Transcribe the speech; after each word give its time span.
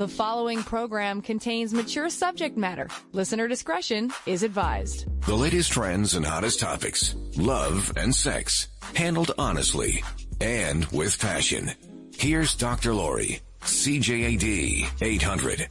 The 0.00 0.08
following 0.08 0.62
program 0.62 1.20
contains 1.20 1.74
mature 1.74 2.08
subject 2.08 2.56
matter. 2.56 2.88
Listener 3.12 3.48
discretion 3.48 4.10
is 4.24 4.42
advised. 4.42 5.04
The 5.26 5.34
latest 5.34 5.72
trends 5.72 6.14
and 6.14 6.24
hottest 6.24 6.58
topics, 6.58 7.14
love 7.36 7.92
and 7.98 8.14
sex, 8.14 8.68
handled 8.94 9.32
honestly 9.36 10.02
and 10.40 10.86
with 10.86 11.18
passion. 11.18 11.72
Here's 12.16 12.54
Dr. 12.54 12.94
Lori, 12.94 13.40
CJAD 13.60 14.88
800. 15.02 15.68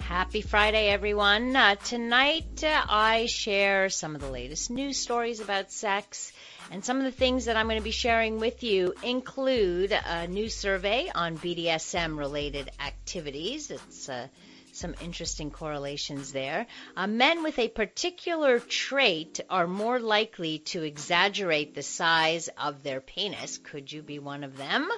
Happy 0.00 0.40
Friday, 0.40 0.88
everyone. 0.88 1.54
Uh, 1.54 1.76
tonight, 1.76 2.64
uh, 2.64 2.86
I 2.88 3.26
share 3.26 3.88
some 3.88 4.16
of 4.16 4.20
the 4.20 4.30
latest 4.32 4.68
news 4.68 4.96
stories 4.96 5.38
about 5.38 5.70
sex. 5.70 6.32
And 6.70 6.84
some 6.84 6.98
of 6.98 7.04
the 7.04 7.10
things 7.10 7.46
that 7.46 7.56
I'm 7.56 7.66
going 7.66 7.78
to 7.78 7.84
be 7.84 7.90
sharing 7.90 8.38
with 8.38 8.62
you 8.62 8.94
include 9.02 9.92
a 9.92 10.26
new 10.26 10.50
survey 10.50 11.10
on 11.14 11.38
BDSM 11.38 12.18
related 12.18 12.70
activities. 12.78 13.70
It's 13.70 14.08
uh, 14.10 14.28
some 14.72 14.94
interesting 15.00 15.50
correlations 15.50 16.30
there. 16.32 16.66
Uh, 16.94 17.06
men 17.06 17.42
with 17.42 17.58
a 17.58 17.68
particular 17.68 18.58
trait 18.58 19.40
are 19.48 19.66
more 19.66 19.98
likely 19.98 20.58
to 20.58 20.82
exaggerate 20.82 21.74
the 21.74 21.82
size 21.82 22.48
of 22.58 22.82
their 22.82 23.00
penis. 23.00 23.56
Could 23.56 23.90
you 23.90 24.02
be 24.02 24.18
one 24.18 24.44
of 24.44 24.58
them? 24.58 24.90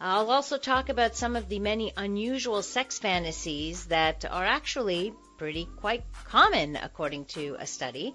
I'll 0.00 0.30
also 0.30 0.58
talk 0.58 0.88
about 0.88 1.16
some 1.16 1.36
of 1.36 1.48
the 1.48 1.60
many 1.60 1.92
unusual 1.96 2.62
sex 2.62 2.98
fantasies 2.98 3.86
that 3.86 4.24
are 4.24 4.44
actually 4.44 5.14
pretty 5.38 5.68
quite 5.76 6.02
common 6.24 6.76
according 6.76 7.26
to 7.26 7.56
a 7.58 7.66
study. 7.66 8.14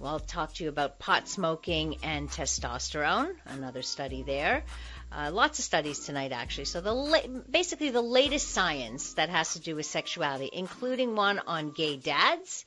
Well, 0.00 0.12
I'll 0.12 0.20
talk 0.20 0.54
to 0.54 0.64
you 0.64 0.70
about 0.70 0.98
pot 0.98 1.28
smoking 1.28 1.98
and 2.02 2.26
testosterone, 2.30 3.34
another 3.44 3.82
study 3.82 4.22
there. 4.22 4.64
Uh, 5.12 5.30
lots 5.30 5.58
of 5.58 5.64
studies 5.66 5.98
tonight, 5.98 6.32
actually. 6.32 6.64
So 6.64 6.80
the 6.80 6.94
la- 6.94 7.26
basically 7.50 7.90
the 7.90 8.00
latest 8.00 8.48
science 8.48 9.12
that 9.14 9.28
has 9.28 9.52
to 9.52 9.60
do 9.60 9.76
with 9.76 9.84
sexuality, 9.84 10.48
including 10.54 11.16
one 11.16 11.38
on 11.40 11.72
gay 11.72 11.98
dads, 11.98 12.64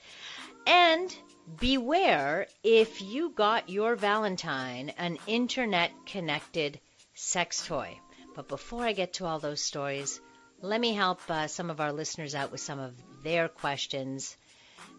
and 0.68 1.16
beware 1.60 2.46
if 2.64 3.02
you 3.02 3.32
got 3.32 3.68
your 3.68 3.96
Valentine 3.96 4.94
an 5.00 5.18
internet-connected 5.26 6.80
sex 7.16 7.66
toy. 7.66 7.98
But 8.36 8.48
before 8.48 8.84
I 8.84 8.94
get 8.94 9.14
to 9.14 9.26
all 9.26 9.40
those 9.40 9.62
stories, 9.62 10.22
let 10.62 10.80
me 10.80 10.94
help 10.94 11.20
uh, 11.28 11.48
some 11.48 11.72
of 11.72 11.82
our 11.82 11.94
listeners 11.94 12.36
out 12.36 12.52
with 12.52 12.62
some 12.62 12.78
of 12.78 12.94
their 13.24 13.48
questions 13.48 14.38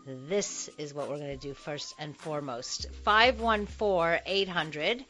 this 0.06 0.69
is 0.78 0.92
what 0.92 1.08
we're 1.08 1.19
going 1.19 1.38
to 1.38 1.47
do 1.48 1.55
first 1.55 1.94
and 1.98 2.16
foremost. 2.16 2.86
514 3.05 4.20
800. 4.27 5.05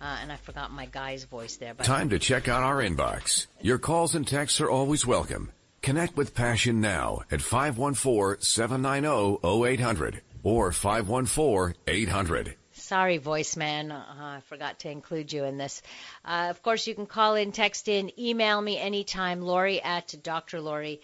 Uh, 0.00 0.18
and 0.20 0.32
I 0.32 0.36
forgot 0.36 0.70
my 0.70 0.86
guy's 0.86 1.24
voice 1.24 1.56
there. 1.56 1.74
But 1.74 1.86
Time 1.86 2.10
to 2.10 2.18
check 2.18 2.48
out 2.48 2.62
our 2.62 2.76
inbox. 2.76 3.46
Your 3.60 3.78
calls 3.78 4.14
and 4.14 4.26
texts 4.26 4.60
are 4.60 4.68
always 4.68 5.06
welcome. 5.06 5.52
Connect 5.82 6.16
with 6.16 6.34
Passion 6.34 6.80
now 6.80 7.20
at 7.30 7.40
514-790-0800 7.40 10.20
or 10.42 10.70
514-800. 10.70 12.54
Sorry, 12.72 13.18
voice 13.18 13.56
man. 13.56 13.92
Uh, 13.92 14.04
I 14.08 14.40
forgot 14.48 14.80
to 14.80 14.90
include 14.90 15.32
you 15.32 15.44
in 15.44 15.56
this. 15.56 15.80
Uh, 16.24 16.48
of 16.50 16.62
course, 16.62 16.86
you 16.86 16.94
can 16.94 17.06
call 17.06 17.34
in, 17.34 17.52
text 17.52 17.88
in, 17.88 18.10
email 18.18 18.60
me 18.60 18.76
anytime, 18.78 19.40
Lori 19.40 19.80
at 19.80 20.08
drlori.com 20.08 20.98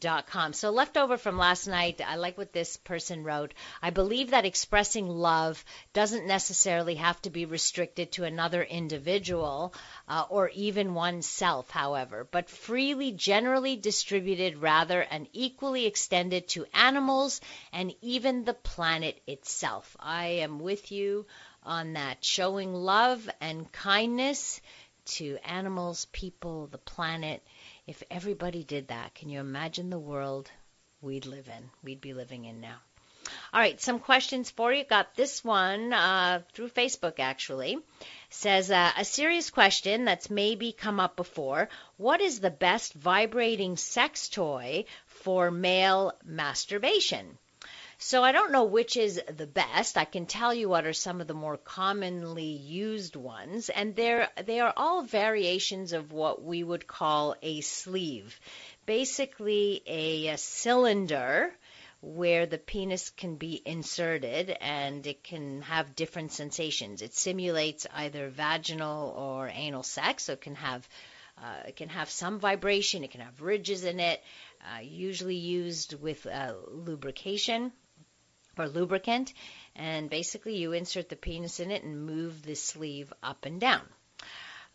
Com. 0.00 0.52
So 0.52 0.70
leftover 0.70 1.16
from 1.16 1.36
last 1.36 1.66
night, 1.66 2.00
I 2.06 2.16
like 2.16 2.38
what 2.38 2.52
this 2.52 2.76
person 2.76 3.24
wrote. 3.24 3.52
I 3.82 3.90
believe 3.90 4.30
that 4.30 4.44
expressing 4.44 5.08
love 5.08 5.64
doesn't 5.92 6.26
necessarily 6.26 6.94
have 6.94 7.20
to 7.22 7.30
be 7.30 7.44
restricted 7.44 8.12
to 8.12 8.24
another 8.24 8.62
individual 8.62 9.74
uh, 10.08 10.24
or 10.28 10.48
even 10.50 10.94
oneself, 10.94 11.70
however, 11.70 12.26
but 12.30 12.48
freely 12.48 13.12
generally 13.12 13.76
distributed 13.76 14.58
rather 14.58 15.00
and 15.02 15.28
equally 15.32 15.86
extended 15.86 16.48
to 16.48 16.66
animals 16.72 17.40
and 17.72 17.94
even 18.00 18.44
the 18.44 18.54
planet 18.54 19.20
itself. 19.26 19.96
I 20.00 20.26
am 20.44 20.58
with 20.58 20.92
you 20.92 21.26
on 21.64 21.94
that. 21.94 22.24
Showing 22.24 22.72
love 22.72 23.28
and 23.40 23.70
kindness 23.72 24.60
to 25.04 25.38
animals, 25.44 26.06
people, 26.12 26.68
the 26.68 26.78
planet 26.78 27.42
if 27.92 28.02
everybody 28.10 28.64
did 28.64 28.88
that, 28.88 29.14
can 29.14 29.28
you 29.28 29.38
imagine 29.38 29.90
the 29.90 29.98
world 29.98 30.50
we'd 31.02 31.26
live 31.26 31.46
in? 31.46 31.68
We'd 31.84 32.00
be 32.00 32.14
living 32.14 32.46
in 32.46 32.58
now. 32.58 32.76
All 33.52 33.60
right, 33.60 33.78
some 33.78 33.98
questions 33.98 34.50
for 34.50 34.72
you. 34.72 34.82
Got 34.82 35.14
this 35.14 35.44
one 35.44 35.92
uh, 35.92 36.40
through 36.54 36.70
Facebook 36.70 37.20
actually. 37.20 37.76
Says 38.30 38.70
uh, 38.70 38.92
a 38.96 39.04
serious 39.04 39.50
question 39.50 40.06
that's 40.06 40.30
maybe 40.30 40.72
come 40.72 41.00
up 41.00 41.16
before. 41.16 41.68
What 41.98 42.22
is 42.22 42.40
the 42.40 42.50
best 42.68 42.94
vibrating 42.94 43.76
sex 43.76 44.30
toy 44.30 44.86
for 45.04 45.50
male 45.50 46.14
masturbation? 46.24 47.36
So 48.04 48.24
I 48.24 48.32
don't 48.32 48.50
know 48.50 48.64
which 48.64 48.96
is 48.96 49.22
the 49.28 49.46
best. 49.46 49.96
I 49.96 50.04
can 50.04 50.26
tell 50.26 50.52
you 50.52 50.68
what 50.68 50.86
are 50.86 50.92
some 50.92 51.20
of 51.20 51.28
the 51.28 51.34
more 51.34 51.56
commonly 51.56 52.44
used 52.44 53.14
ones, 53.14 53.68
and 53.68 53.94
they're 53.94 54.28
they 54.44 54.58
are 54.58 54.72
all 54.76 55.02
variations 55.02 55.92
of 55.92 56.10
what 56.10 56.42
we 56.42 56.64
would 56.64 56.88
call 56.88 57.36
a 57.42 57.60
sleeve. 57.60 58.40
Basically, 58.86 59.82
a, 59.86 60.26
a 60.26 60.36
cylinder 60.36 61.54
where 62.00 62.44
the 62.44 62.58
penis 62.58 63.08
can 63.10 63.36
be 63.36 63.62
inserted 63.64 64.50
and 64.50 65.06
it 65.06 65.22
can 65.22 65.62
have 65.62 65.94
different 65.94 66.32
sensations. 66.32 67.02
It 67.02 67.14
simulates 67.14 67.86
either 67.94 68.28
vaginal 68.28 69.14
or 69.16 69.48
anal 69.48 69.84
sex, 69.84 70.24
so 70.24 70.32
it 70.32 70.40
can 70.40 70.56
have 70.56 70.88
uh, 71.38 71.68
it 71.68 71.76
can 71.76 71.88
have 71.88 72.10
some 72.10 72.40
vibration. 72.40 73.04
It 73.04 73.12
can 73.12 73.20
have 73.20 73.40
ridges 73.40 73.84
in 73.84 74.00
it. 74.00 74.20
Uh, 74.60 74.80
usually 74.80 75.36
used 75.36 75.94
with 75.94 76.26
uh, 76.26 76.54
lubrication 76.68 77.72
or 78.58 78.68
lubricant, 78.68 79.32
and 79.76 80.10
basically 80.10 80.56
you 80.56 80.72
insert 80.72 81.08
the 81.08 81.16
penis 81.16 81.60
in 81.60 81.70
it 81.70 81.82
and 81.82 82.06
move 82.06 82.42
the 82.42 82.54
sleeve 82.54 83.12
up 83.22 83.44
and 83.46 83.60
down. 83.60 83.82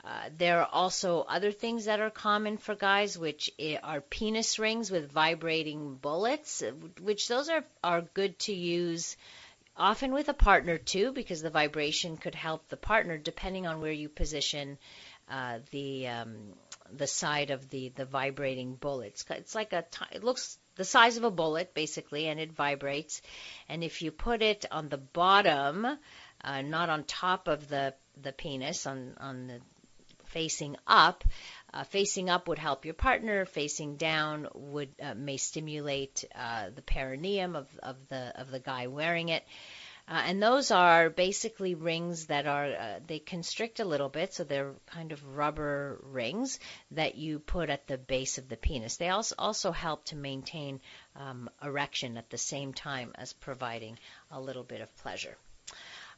Uh, 0.03 0.29
there 0.37 0.61
are 0.61 0.69
also 0.71 1.21
other 1.21 1.51
things 1.51 1.85
that 1.85 1.99
are 1.99 2.09
common 2.09 2.57
for 2.57 2.75
guys, 2.75 3.17
which 3.17 3.51
are 3.83 3.99
penis 3.99 4.57
rings 4.57 4.89
with 4.89 5.11
vibrating 5.11 5.95
bullets, 5.95 6.63
which 7.01 7.27
those 7.27 7.49
are, 7.49 7.65
are 7.83 8.01
good 8.13 8.39
to 8.39 8.53
use 8.53 9.17
often 9.75 10.13
with 10.13 10.29
a 10.29 10.33
partner 10.33 10.77
too, 10.77 11.11
because 11.11 11.41
the 11.41 11.49
vibration 11.49 12.17
could 12.17 12.35
help 12.35 12.67
the 12.69 12.77
partner 12.77 13.17
depending 13.17 13.67
on 13.67 13.81
where 13.81 13.91
you 13.91 14.07
position 14.07 14.77
uh, 15.29 15.59
the 15.71 16.07
um, 16.07 16.53
the 16.95 17.07
side 17.07 17.51
of 17.51 17.69
the 17.69 17.89
the 17.89 18.05
vibrating 18.05 18.75
bullets. 18.75 19.25
It's 19.29 19.55
like 19.55 19.73
a 19.73 19.83
it 20.13 20.23
looks 20.23 20.57
the 20.77 20.85
size 20.85 21.17
of 21.17 21.23
a 21.23 21.31
bullet, 21.31 21.73
basically, 21.73 22.27
and 22.27 22.39
it 22.39 22.53
vibrates. 22.53 23.21
And 23.67 23.83
if 23.83 24.01
you 24.01 24.11
put 24.11 24.41
it 24.41 24.65
on 24.71 24.89
the 24.89 24.97
bottom, 24.97 25.85
uh, 26.43 26.61
not 26.61 26.89
on 26.89 27.03
top 27.03 27.47
of 27.47 27.67
the 27.67 27.93
the 28.21 28.31
penis, 28.31 28.87
on 28.87 29.15
on 29.19 29.47
the 29.47 29.59
facing 30.27 30.77
up, 30.85 31.23
uh, 31.73 31.83
facing 31.83 32.29
up 32.29 32.47
would 32.47 32.59
help 32.59 32.85
your 32.85 32.93
partner. 32.93 33.45
Facing 33.45 33.97
down 33.97 34.47
would 34.53 34.89
uh, 35.01 35.13
may 35.15 35.37
stimulate 35.37 36.25
uh, 36.35 36.69
the 36.73 36.81
perineum 36.81 37.55
of, 37.55 37.67
of 37.81 37.95
the 38.09 38.39
of 38.39 38.51
the 38.51 38.59
guy 38.59 38.87
wearing 38.87 39.29
it. 39.29 39.43
Uh, 40.09 40.23
and 40.25 40.41
those 40.41 40.71
are 40.71 41.09
basically 41.09 41.75
rings 41.75 42.27
that 42.27 42.47
are, 42.47 42.65
uh, 42.65 42.99
they 43.05 43.19
constrict 43.19 43.81
a 43.81 43.85
little 43.85 44.07
bit, 44.07 44.33
so 44.33 44.43
they're 44.43 44.73
kind 44.85 45.11
of 45.11 45.35
rubber 45.35 45.99
rings 46.03 46.59
that 46.91 47.15
you 47.15 47.39
put 47.39 47.69
at 47.69 47.87
the 47.87 47.97
base 47.97 48.37
of 48.37 48.47
the 48.47 48.55
penis. 48.55 48.95
They 48.95 49.09
also, 49.09 49.35
also 49.37 49.71
help 49.71 50.05
to 50.05 50.15
maintain 50.15 50.79
um, 51.17 51.49
erection 51.61 52.15
at 52.15 52.29
the 52.29 52.37
same 52.37 52.73
time 52.73 53.11
as 53.15 53.33
providing 53.33 53.99
a 54.31 54.39
little 54.39 54.63
bit 54.63 54.79
of 54.79 54.95
pleasure. 54.97 55.35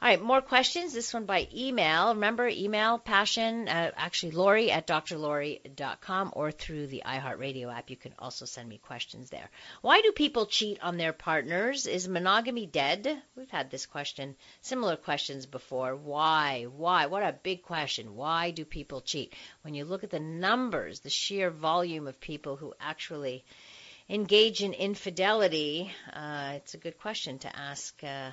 All 0.02 0.08
right, 0.08 0.22
more 0.22 0.42
questions. 0.42 0.94
This 0.94 1.14
one 1.14 1.26
by 1.26 1.50
email. 1.54 2.14
Remember, 2.14 2.48
email 2.48 3.00
passion, 3.00 3.68
uh, 3.68 3.92
actually 3.98 4.32
Lori 4.32 4.72
at 4.72 4.88
drlori.com 4.88 6.32
or 6.38 6.52
through 6.52 6.88
the 6.88 7.04
iHeartRadio 7.06 7.76
app. 7.76 7.90
You 7.90 7.98
can 7.98 8.14
also 8.18 8.46
send 8.46 8.70
me 8.70 8.78
questions 8.78 9.30
there. 9.30 9.50
Why 9.82 10.00
do 10.00 10.14
people 10.14 10.46
cheat 10.46 10.82
on 10.82 10.96
their 10.96 11.12
partners? 11.12 11.86
Is 11.86 12.08
monogamy 12.08 12.66
dead? 12.66 13.22
We've 13.36 13.50
had 13.50 13.70
this 13.70 13.86
question, 13.86 14.38
similar 14.62 14.96
questions 14.96 15.46
before. 15.46 15.98
Why? 15.98 16.64
Why? 16.64 17.08
What 17.08 17.24
a 17.24 17.34
big 17.34 17.64
question. 17.64 18.16
Why 18.16 18.52
do 18.52 18.64
people 18.64 19.02
cheat? 19.02 19.34
When 19.64 19.74
you 19.74 19.84
look 19.84 20.06
at 20.06 20.12
the 20.12 20.22
numbers, 20.22 21.02
the 21.02 21.10
sheer 21.10 21.50
volume 21.50 22.08
of 22.08 22.22
people 22.22 22.56
who 22.56 22.74
actually 22.80 23.44
engage 24.08 24.64
in 24.64 24.72
infidelity, 24.72 25.92
uh, 26.14 26.54
it's 26.56 26.74
a 26.74 26.78
good 26.78 26.98
question 26.98 27.38
to 27.40 27.54
ask. 27.54 28.02
Uh, 28.02 28.32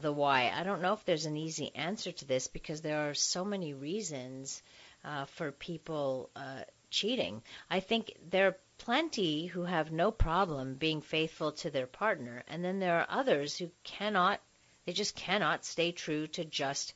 the 0.00 0.12
why. 0.12 0.52
I 0.54 0.62
don't 0.62 0.82
know 0.82 0.92
if 0.92 1.04
there's 1.04 1.26
an 1.26 1.36
easy 1.36 1.74
answer 1.74 2.12
to 2.12 2.24
this 2.24 2.46
because 2.48 2.80
there 2.80 3.08
are 3.08 3.14
so 3.14 3.44
many 3.44 3.74
reasons 3.74 4.62
uh, 5.04 5.24
for 5.24 5.52
people 5.52 6.30
uh, 6.36 6.62
cheating. 6.90 7.42
I 7.70 7.80
think 7.80 8.14
there 8.30 8.48
are 8.48 8.56
plenty 8.78 9.46
who 9.46 9.64
have 9.64 9.90
no 9.90 10.10
problem 10.10 10.74
being 10.74 11.00
faithful 11.00 11.52
to 11.52 11.70
their 11.70 11.86
partner, 11.86 12.44
and 12.48 12.64
then 12.64 12.78
there 12.78 13.00
are 13.00 13.06
others 13.08 13.56
who 13.56 13.70
cannot, 13.84 14.40
they 14.84 14.92
just 14.92 15.16
cannot 15.16 15.64
stay 15.64 15.92
true 15.92 16.26
to 16.28 16.44
just 16.44 16.92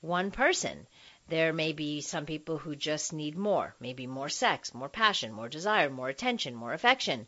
one 0.00 0.30
person. 0.30 0.86
there 1.28 1.52
may 1.52 1.72
be 1.72 2.00
some 2.00 2.24
people 2.24 2.56
who 2.56 2.74
just 2.74 3.12
need 3.12 3.36
more, 3.36 3.74
maybe 3.80 4.06
more 4.06 4.30
sex, 4.30 4.72
more 4.72 4.88
passion, 4.88 5.32
more 5.32 5.48
desire, 5.48 5.90
more 5.90 6.08
attention, 6.08 6.54
more 6.54 6.72
affection. 6.72 7.26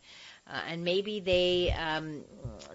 Uh, 0.51 0.59
and 0.67 0.83
maybe 0.83 1.21
they 1.21 1.71
um, 1.71 2.23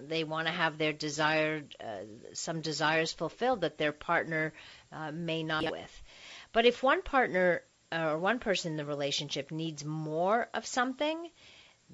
they 0.07 0.23
want 0.23 0.47
to 0.47 0.53
have 0.53 0.77
their 0.77 0.93
desired 0.93 1.75
uh, 1.79 2.05
some 2.33 2.61
desires 2.61 3.13
fulfilled 3.13 3.61
that 3.61 3.77
their 3.77 3.91
partner 3.91 4.53
uh, 4.91 5.11
may 5.11 5.43
not 5.43 5.63
with. 5.71 6.03
But 6.53 6.65
if 6.65 6.81
one 6.81 7.03
partner 7.03 7.61
uh, 7.91 8.13
or 8.13 8.17
one 8.17 8.39
person 8.39 8.71
in 8.71 8.77
the 8.77 8.85
relationship 8.85 9.51
needs 9.51 9.85
more 9.85 10.49
of 10.55 10.65
something, 10.65 11.29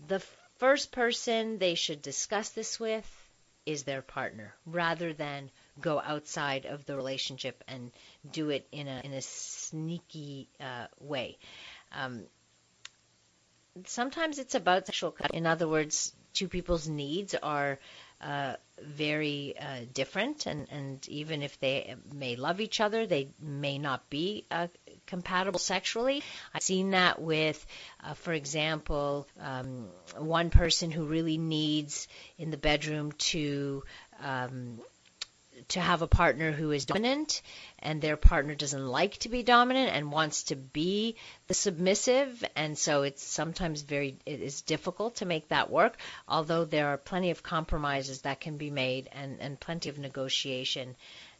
the 0.08 0.20
first 0.58 0.94
person 0.94 1.58
they 1.58 1.76
should 1.76 2.02
discuss 2.02 2.50
this 2.50 2.80
with 2.80 3.30
is 3.66 3.84
their 3.84 4.02
partner 4.02 4.54
rather 4.66 5.14
than 5.14 5.50
go 5.82 6.00
outside 6.00 6.66
of 6.66 6.86
the 6.86 6.96
relationship 6.96 7.64
and 7.68 7.92
do 8.32 8.50
it 8.50 8.68
in 8.72 8.88
a 8.88 9.02
in 9.04 9.12
a 9.12 9.22
sneaky 9.22 10.48
uh, 10.62 10.88
way. 11.00 11.38
Um, 11.92 12.24
sometimes 13.86 14.40
it's 14.40 14.56
about 14.56 14.86
sexual. 14.86 15.12
Cut. 15.12 15.32
In 15.34 15.46
other 15.46 15.68
words, 15.68 16.14
two 16.34 16.48
people's 16.48 16.88
needs 16.88 17.36
are 17.36 17.80
uh, 18.22 18.56
very 18.82 19.56
uh, 19.60 19.82
different, 19.94 20.46
and, 20.46 20.68
and 20.72 21.08
even 21.10 21.42
if 21.42 21.60
they 21.60 21.96
may 22.14 22.36
love 22.36 22.62
each 22.62 22.80
other, 22.80 23.06
they 23.06 23.30
may 23.40 23.78
not 23.78 24.10
be 24.10 24.46
uh, 24.50 24.68
compatible 25.06 25.60
sexually. 25.60 26.24
I've 26.54 26.64
seen 26.64 26.92
that 26.92 27.22
with, 27.22 27.66
uh, 28.04 28.14
for 28.14 28.34
example, 28.34 29.28
um, 29.40 29.90
one 30.18 30.50
person 30.50 30.90
who 30.90 31.06
really 31.06 31.38
needs 31.38 32.08
in 32.38 32.50
the 32.50 32.58
bedroom 32.58 33.12
to 33.12 33.84
um, 34.22 34.80
to 35.70 35.80
have 35.80 36.02
a 36.02 36.08
partner 36.08 36.52
who 36.52 36.72
is 36.72 36.86
dominant 36.86 37.42
and 37.80 38.02
their 38.02 38.18
partner 38.18 38.56
doesn't 38.56 38.88
like 38.88 39.18
to 39.18 39.30
be 39.30 39.44
dominant 39.44 39.90
and 39.90 40.12
wants 40.12 40.44
to 40.44 40.56
be 40.56 41.16
the 41.48 41.54
submissive. 41.54 42.44
And 42.56 42.78
so 42.78 43.04
it's 43.04 43.24
sometimes 43.24 43.82
very 43.82 44.18
it 44.26 44.42
is 44.42 44.62
difficult 44.62 45.16
to 45.18 45.26
make 45.26 45.50
that 45.50 45.70
work 45.70 45.98
although 46.28 46.66
there 46.66 46.88
are 46.88 46.98
plenty 46.98 47.32
of 47.32 47.44
compromises 47.44 48.22
that 48.22 48.40
can 48.40 48.58
be 48.58 48.70
made 48.70 49.10
and 49.12 49.40
and 49.40 49.60
plenty 49.60 49.90
of 49.90 49.98
negotiation 49.98 50.96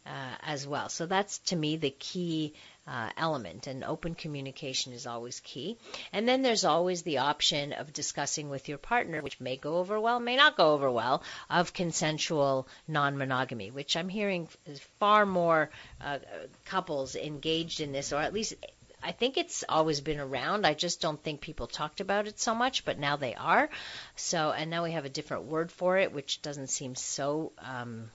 uh, 0.06 0.34
as 0.42 0.66
well. 0.66 0.88
So 0.88 1.06
that's 1.06 1.38
to 1.50 1.56
me 1.56 1.76
the 1.76 1.90
key 1.90 2.54
uh, 2.86 3.10
element, 3.16 3.66
and 3.66 3.82
open 3.82 4.14
communication 4.14 4.92
is 4.92 5.06
always 5.06 5.40
key. 5.40 5.78
And 6.12 6.28
then 6.28 6.42
there's 6.42 6.64
always 6.64 7.02
the 7.02 7.18
option 7.18 7.72
of 7.72 7.92
discussing 7.92 8.50
with 8.50 8.68
your 8.68 8.78
partner, 8.78 9.22
which 9.22 9.40
may 9.40 9.56
go 9.56 9.78
over 9.78 9.98
well, 9.98 10.20
may 10.20 10.36
not 10.36 10.56
go 10.56 10.72
over 10.72 10.90
well, 10.90 11.22
of 11.48 11.72
consensual 11.72 12.68
non 12.86 13.16
monogamy, 13.16 13.70
which 13.70 13.96
I'm 13.96 14.08
hearing 14.08 14.48
is 14.66 14.80
far 14.98 15.24
more 15.24 15.70
uh, 16.00 16.18
couples 16.66 17.16
engaged 17.16 17.80
in 17.80 17.92
this, 17.92 18.12
or 18.12 18.20
at 18.20 18.34
least 18.34 18.54
I 19.02 19.12
think 19.12 19.36
it's 19.36 19.64
always 19.68 20.00
been 20.00 20.18
around. 20.18 20.66
I 20.66 20.72
just 20.72 21.02
don't 21.02 21.22
think 21.22 21.42
people 21.42 21.66
talked 21.66 22.00
about 22.00 22.26
it 22.26 22.40
so 22.40 22.54
much, 22.54 22.86
but 22.86 22.98
now 22.98 23.16
they 23.16 23.34
are. 23.34 23.68
So, 24.16 24.50
and 24.50 24.70
now 24.70 24.82
we 24.82 24.92
have 24.92 25.04
a 25.04 25.10
different 25.10 25.44
word 25.44 25.70
for 25.70 25.98
it, 25.98 26.12
which 26.12 26.40
doesn't 26.40 26.68
seem 26.68 26.94
so 26.94 27.52
um, 27.58 28.10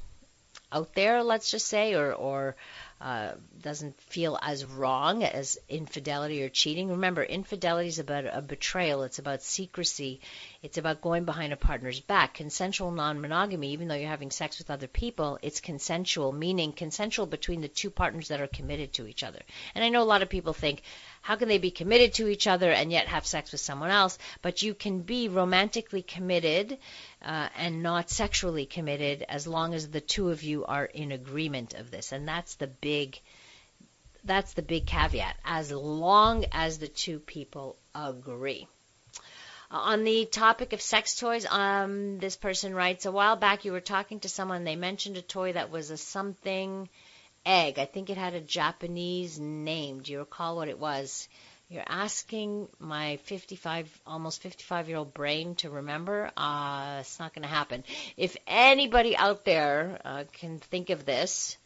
out 0.72 0.94
there, 0.96 1.24
let's 1.24 1.52
just 1.52 1.68
say, 1.68 1.94
or, 1.94 2.12
or 2.14 2.56
uh, 3.02 3.32
doesn't 3.62 4.00
feel 4.02 4.38
as 4.42 4.66
wrong 4.66 5.24
as 5.24 5.58
infidelity 5.70 6.44
or 6.44 6.50
cheating. 6.50 6.90
Remember, 6.90 7.24
infidelity 7.24 7.88
is 7.88 8.00
about 8.00 8.26
a 8.26 8.42
betrayal. 8.42 9.04
It's 9.04 9.20
about 9.20 9.42
secrecy. 9.42 10.20
It's 10.62 10.78
about 10.78 11.00
going 11.00 11.24
behind 11.24 11.54
a 11.54 11.58
partner's 11.58 12.02
back. 12.02 12.34
Consensual 12.34 12.92
non-monogamy, 12.92 13.72
even 13.72 13.88
though 13.88 13.96
you're 13.96 14.10
having 14.10 14.30
sex 14.30 14.58
with 14.58 14.70
other 14.70 14.88
people, 14.88 15.40
it's 15.42 15.62
consensual, 15.62 16.34
meaning 16.34 16.74
consensual 16.74 17.28
between 17.28 17.62
the 17.62 17.70
two 17.70 17.90
partners 17.90 18.28
that 18.28 18.42
are 18.42 18.48
committed 18.48 18.92
to 18.94 19.08
each 19.08 19.24
other. 19.24 19.40
And 19.74 19.86
I 19.86 19.90
know 19.90 20.02
a 20.02 20.04
lot 20.04 20.22
of 20.22 20.28
people 20.28 20.52
think, 20.52 20.82
how 21.22 21.38
can 21.38 21.48
they 21.48 21.60
be 21.60 21.72
committed 21.72 22.16
to 22.16 22.28
each 22.28 22.46
other 22.46 22.70
and 22.72 22.92
yet 22.92 23.08
have 23.08 23.26
sex 23.26 23.54
with 23.54 23.62
someone 23.62 23.90
else? 23.90 24.18
But 24.42 24.62
you 24.62 24.74
can 24.74 25.00
be 25.04 25.30
romantically 25.30 26.02
committed 26.02 26.78
uh, 27.22 27.48
and 27.56 27.82
not 27.82 28.10
sexually 28.10 28.66
committed 28.66 29.24
as 29.30 29.48
long 29.48 29.74
as 29.74 29.88
the 29.88 30.02
two 30.02 30.30
of 30.30 30.44
you 30.44 30.66
are 30.66 30.84
in 30.84 31.14
agreement 31.14 31.74
of 31.74 31.90
this. 31.90 32.12
And 32.12 32.28
that's 32.28 32.56
the 32.56 32.68
big 32.68 33.18
that's 34.26 34.54
the 34.56 34.62
big 34.62 34.86
caveat. 34.86 35.38
As 35.46 35.72
long 35.72 36.44
as 36.52 36.80
the 36.80 36.90
two 36.90 37.20
people 37.20 37.78
agree. 37.96 38.68
Uh, 39.72 39.78
on 39.78 40.04
the 40.04 40.26
topic 40.26 40.74
of 40.74 40.82
sex 40.82 41.16
toys, 41.16 41.46
um, 41.46 42.20
this 42.20 42.36
person 42.36 42.74
writes, 42.74 43.06
a 43.06 43.12
while 43.12 43.36
back 43.36 43.66
you 43.66 43.72
were 43.72 43.80
talking 43.80 44.20
to 44.20 44.30
someone, 44.30 44.64
they 44.64 44.76
mentioned 44.76 45.18
a 45.18 45.22
toy 45.22 45.54
that 45.54 45.70
was 45.70 45.90
a 45.90 45.98
something 45.98 46.90
egg. 47.46 47.80
I 47.80 47.86
think 47.86 48.10
it 48.10 48.18
had 48.18 48.34
a 48.34 48.42
Japanese 48.42 49.40
name. 49.40 50.02
Do 50.02 50.12
you 50.12 50.20
recall 50.20 50.56
what 50.56 50.70
it 50.70 50.80
was? 50.80 51.28
You're 51.70 51.84
asking 51.86 52.68
my 52.80 53.18
55, 53.18 54.02
almost 54.08 54.42
55 54.42 54.88
year 54.88 54.98
old 54.98 55.14
brain 55.14 55.54
to 55.56 55.70
remember. 55.70 56.32
Uh, 56.36 56.98
it's 57.02 57.20
not 57.20 57.36
going 57.36 57.44
to 57.44 57.48
happen. 57.48 57.84
If 58.18 58.36
anybody 58.48 59.16
out 59.16 59.46
there 59.46 60.00
uh, 60.04 60.24
can 60.34 60.58
think 60.58 60.90
of 60.90 61.06
this, 61.06 61.58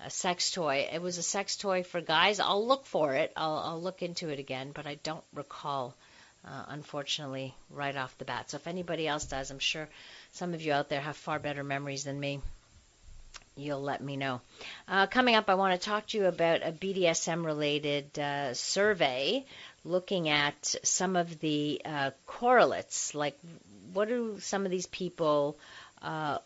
a 0.00 0.10
sex 0.10 0.50
toy. 0.50 0.88
It 0.92 1.00
was 1.00 1.18
a 1.18 1.22
sex 1.22 1.56
toy 1.56 1.84
for 1.84 2.00
guys. 2.00 2.40
I'll 2.40 2.66
look 2.66 2.84
for 2.86 3.14
it. 3.14 3.32
I'll, 3.36 3.58
I'll 3.58 3.80
look 3.80 4.02
into 4.02 4.28
it 4.28 4.40
again, 4.40 4.72
but 4.74 4.86
I 4.86 4.96
don't 4.96 5.24
recall, 5.32 5.96
uh, 6.46 6.64
unfortunately, 6.68 7.54
right 7.70 7.96
off 7.96 8.16
the 8.18 8.24
bat. 8.24 8.50
So 8.50 8.56
if 8.56 8.66
anybody 8.66 9.06
else 9.08 9.24
does, 9.24 9.50
I'm 9.50 9.58
sure 9.58 9.88
some 10.32 10.54
of 10.54 10.62
you 10.62 10.72
out 10.72 10.88
there 10.88 11.00
have 11.00 11.16
far 11.16 11.38
better 11.38 11.64
memories 11.64 12.04
than 12.04 12.18
me 12.18 12.40
you'll 13.56 13.80
let 13.80 14.02
me 14.02 14.16
know. 14.16 14.40
Uh, 14.88 15.06
coming 15.06 15.36
up, 15.36 15.48
I 15.48 15.54
want 15.54 15.80
to 15.80 15.84
talk 15.84 16.08
to 16.08 16.18
you 16.18 16.26
about 16.26 16.62
a 16.62 16.72
BDSM 16.72 17.44
related 17.44 18.18
uh, 18.18 18.54
survey 18.54 19.44
looking 19.84 20.28
at 20.28 20.74
some 20.82 21.16
of 21.16 21.38
the 21.40 21.80
uh, 21.84 22.10
correlates, 22.26 23.14
like 23.14 23.38
what 23.92 24.08
do 24.08 24.38
some 24.40 24.64
of 24.64 24.70
these 24.70 24.86
people 24.86 25.56
uh, 26.02 26.38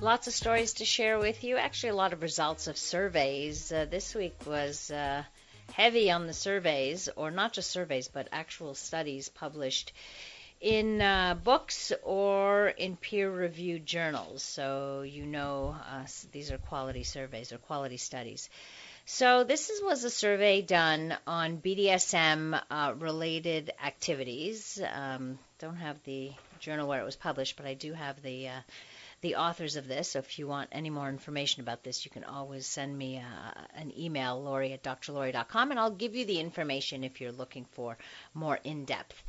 Lots 0.00 0.26
of 0.26 0.32
stories 0.34 0.72
to 0.74 0.84
share 0.84 1.18
with 1.18 1.44
you. 1.44 1.56
Actually, 1.56 1.90
a 1.90 1.94
lot 1.94 2.12
of 2.12 2.22
results 2.22 2.66
of 2.66 2.76
surveys. 2.76 3.72
Uh, 3.72 3.86
this 3.88 4.14
week 4.14 4.34
was 4.44 4.90
uh, 4.90 5.22
heavy 5.72 6.10
on 6.10 6.26
the 6.26 6.32
surveys, 6.32 7.08
or 7.16 7.30
not 7.30 7.52
just 7.52 7.70
surveys, 7.70 8.08
but 8.08 8.28
actual 8.32 8.74
studies 8.74 9.28
published 9.28 9.92
in 10.60 11.00
uh, 11.00 11.34
books 11.34 11.92
or 12.02 12.68
in 12.68 12.96
peer-reviewed 12.96 13.84
journals. 13.84 14.42
So 14.42 15.02
you 15.02 15.26
know 15.26 15.76
uh, 15.90 16.06
these 16.32 16.50
are 16.50 16.58
quality 16.58 17.02
surveys 17.02 17.52
or 17.52 17.58
quality 17.58 17.98
studies. 17.98 18.48
So 19.06 19.44
this 19.44 19.68
is, 19.68 19.82
was 19.82 20.02
a 20.04 20.10
survey 20.10 20.62
done 20.62 21.14
on 21.26 21.58
BDSM-related 21.58 23.70
uh, 23.70 23.86
activities. 23.86 24.80
Um, 24.94 25.38
don't 25.58 25.76
have 25.76 26.02
the 26.04 26.32
journal 26.58 26.88
where 26.88 27.02
it 27.02 27.04
was 27.04 27.16
published, 27.16 27.58
but 27.58 27.66
I 27.66 27.74
do 27.74 27.92
have 27.92 28.22
the 28.22 28.48
uh, 28.48 28.60
the 29.20 29.36
authors 29.36 29.76
of 29.76 29.88
this. 29.88 30.10
So 30.10 30.18
if 30.18 30.38
you 30.38 30.46
want 30.46 30.70
any 30.72 30.90
more 30.90 31.08
information 31.08 31.62
about 31.62 31.82
this, 31.82 32.04
you 32.04 32.10
can 32.10 32.24
always 32.24 32.66
send 32.66 32.96
me 32.96 33.18
uh, 33.18 33.60
an 33.74 33.92
email, 33.98 34.42
Lori 34.42 34.72
at 34.72 34.82
drlori.com, 34.82 35.70
and 35.70 35.80
I'll 35.80 35.90
give 35.90 36.14
you 36.14 36.24
the 36.24 36.40
information 36.40 37.04
if 37.04 37.20
you're 37.20 37.32
looking 37.32 37.64
for 37.72 37.96
more 38.34 38.58
in 38.64 38.84
depth. 38.84 39.22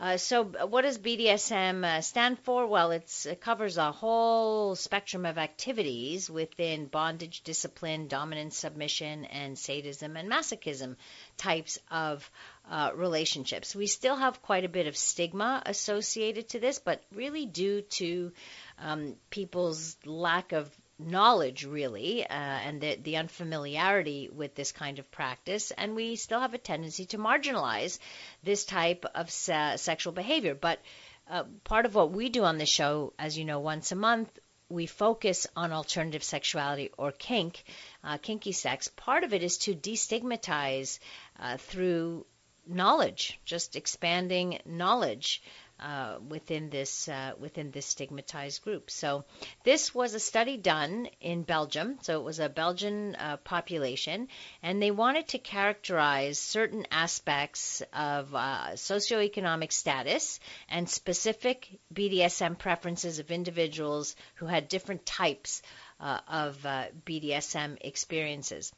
Uh, 0.00 0.16
so, 0.16 0.44
what 0.44 0.80
does 0.80 0.98
BDSM 0.98 1.84
uh, 1.84 2.00
stand 2.00 2.38
for? 2.38 2.66
Well, 2.66 2.90
it 2.90 3.38
covers 3.42 3.76
a 3.76 3.92
whole 3.92 4.74
spectrum 4.74 5.26
of 5.26 5.36
activities 5.36 6.30
within 6.30 6.86
bondage, 6.86 7.42
discipline, 7.42 8.08
dominance, 8.08 8.56
submission, 8.56 9.26
and 9.26 9.58
sadism 9.58 10.16
and 10.16 10.30
masochism 10.30 10.96
types 11.36 11.78
of 11.90 12.30
uh, 12.70 12.92
relationships. 12.94 13.76
We 13.76 13.86
still 13.88 14.16
have 14.16 14.40
quite 14.40 14.64
a 14.64 14.70
bit 14.70 14.86
of 14.86 14.96
stigma 14.96 15.62
associated 15.66 16.48
to 16.50 16.60
this, 16.60 16.78
but 16.78 17.02
really 17.12 17.44
due 17.44 17.82
to 17.82 18.32
um, 18.78 19.16
people's 19.28 19.98
lack 20.06 20.52
of 20.52 20.70
knowledge, 21.00 21.64
really, 21.64 22.24
uh, 22.24 22.32
and 22.32 22.80
the, 22.80 22.96
the 22.96 23.16
unfamiliarity 23.16 24.28
with 24.32 24.54
this 24.54 24.72
kind 24.72 24.98
of 24.98 25.10
practice, 25.10 25.70
and 25.72 25.94
we 25.94 26.16
still 26.16 26.40
have 26.40 26.54
a 26.54 26.58
tendency 26.58 27.06
to 27.06 27.18
marginalize 27.18 27.98
this 28.42 28.64
type 28.64 29.04
of 29.14 29.30
se- 29.30 29.76
sexual 29.76 30.12
behavior. 30.12 30.54
But 30.54 30.80
uh, 31.28 31.44
part 31.64 31.86
of 31.86 31.94
what 31.94 32.12
we 32.12 32.28
do 32.28 32.44
on 32.44 32.58
the 32.58 32.66
show, 32.66 33.12
as 33.18 33.38
you 33.38 33.44
know, 33.44 33.60
once 33.60 33.92
a 33.92 33.96
month, 33.96 34.38
we 34.68 34.86
focus 34.86 35.46
on 35.56 35.72
alternative 35.72 36.22
sexuality 36.22 36.90
or 36.96 37.10
kink, 37.12 37.64
uh, 38.04 38.18
kinky 38.18 38.52
sex, 38.52 38.88
part 38.88 39.24
of 39.24 39.34
it 39.34 39.42
is 39.42 39.58
to 39.58 39.74
destigmatize 39.74 41.00
uh, 41.38 41.56
through 41.56 42.24
knowledge, 42.66 43.40
just 43.44 43.74
expanding 43.74 44.60
knowledge 44.64 45.42
uh, 45.80 46.18
within 46.28 46.70
this 46.70 47.08
uh, 47.08 47.32
within 47.38 47.70
this 47.70 47.86
stigmatized 47.86 48.62
group. 48.62 48.90
So 48.90 49.24
this 49.64 49.94
was 49.94 50.14
a 50.14 50.20
study 50.20 50.56
done 50.56 51.08
in 51.20 51.42
Belgium. 51.42 51.98
So 52.02 52.20
it 52.20 52.24
was 52.24 52.38
a 52.38 52.48
Belgian 52.48 53.16
uh, 53.16 53.38
population, 53.38 54.28
and 54.62 54.80
they 54.80 54.90
wanted 54.90 55.28
to 55.28 55.38
characterize 55.38 56.38
certain 56.38 56.86
aspects 56.90 57.82
of 57.92 58.34
uh, 58.34 58.70
socioeconomic 58.74 59.72
status 59.72 60.40
and 60.68 60.88
specific 60.88 61.68
BDSM 61.92 62.58
preferences 62.58 63.18
of 63.18 63.30
individuals 63.30 64.16
who 64.36 64.46
had 64.46 64.68
different 64.68 65.06
types 65.06 65.62
uh, 66.00 66.20
of 66.28 66.64
uh, 66.64 66.86
BDSM 67.04 67.78
experiences. 67.80 68.72